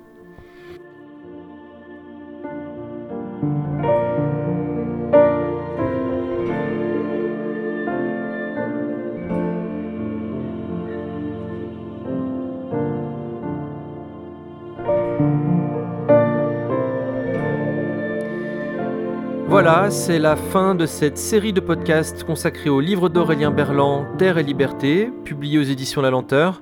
Voilà, 19.61 19.89
c'est 19.91 20.19
la 20.19 20.35
fin 20.35 20.73
de 20.75 20.85
cette 20.85 21.17
série 21.17 21.53
de 21.53 21.59
podcasts 21.59 22.23
consacrée 22.23 22.69
au 22.69 22.79
livre 22.79 23.09
d'Aurélien 23.09 23.51
Berland, 23.51 24.05
Terre 24.17 24.37
et 24.37 24.43
Liberté, 24.43 25.11
publié 25.25 25.57
aux 25.59 25.63
éditions 25.63 26.01
La 26.01 26.11
Lenteur. 26.11 26.61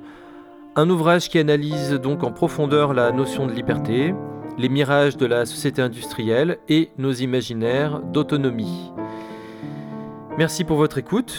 Un 0.79 0.91
ouvrage 0.91 1.27
qui 1.29 1.39
analyse 1.39 1.93
donc 1.93 2.23
en 2.23 2.31
profondeur 2.31 2.93
la 2.93 3.11
notion 3.11 3.47
de 3.47 3.51
liberté, 3.51 4.13
les 4.59 4.69
mirages 4.69 5.17
de 5.17 5.25
la 5.25 5.47
société 5.47 5.81
industrielle 5.81 6.59
et 6.69 6.91
nos 6.99 7.11
imaginaires 7.11 7.99
d'autonomie. 8.03 8.91
Merci 10.37 10.63
pour 10.65 10.77
votre 10.77 10.99
écoute. 10.99 11.35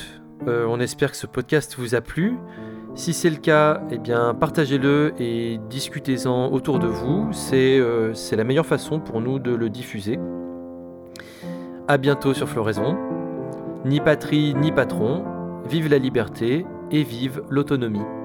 Euh, 0.48 0.66
on 0.68 0.80
espère 0.80 1.12
que 1.12 1.16
ce 1.16 1.28
podcast 1.28 1.76
vous 1.78 1.94
a 1.94 2.00
plu. 2.00 2.36
Si 2.96 3.12
c'est 3.12 3.30
le 3.30 3.36
cas, 3.36 3.80
eh 3.92 3.98
bien 3.98 4.34
partagez-le 4.34 5.14
et 5.20 5.60
discutez-en 5.70 6.50
autour 6.50 6.80
de 6.80 6.88
vous. 6.88 7.30
Euh, 7.52 8.14
c'est 8.14 8.34
la 8.34 8.42
meilleure 8.42 8.66
façon 8.66 8.98
pour 8.98 9.20
nous 9.20 9.38
de 9.38 9.54
le 9.54 9.70
diffuser. 9.70 10.18
A 11.86 11.96
bientôt 11.96 12.34
sur 12.34 12.48
Floraison. 12.48 12.98
Ni 13.84 14.00
patrie 14.00 14.56
ni 14.56 14.72
patron, 14.72 15.22
vive 15.64 15.88
la 15.88 15.98
liberté 15.98 16.66
et 16.90 17.04
vive 17.04 17.44
l'autonomie. 17.48 18.17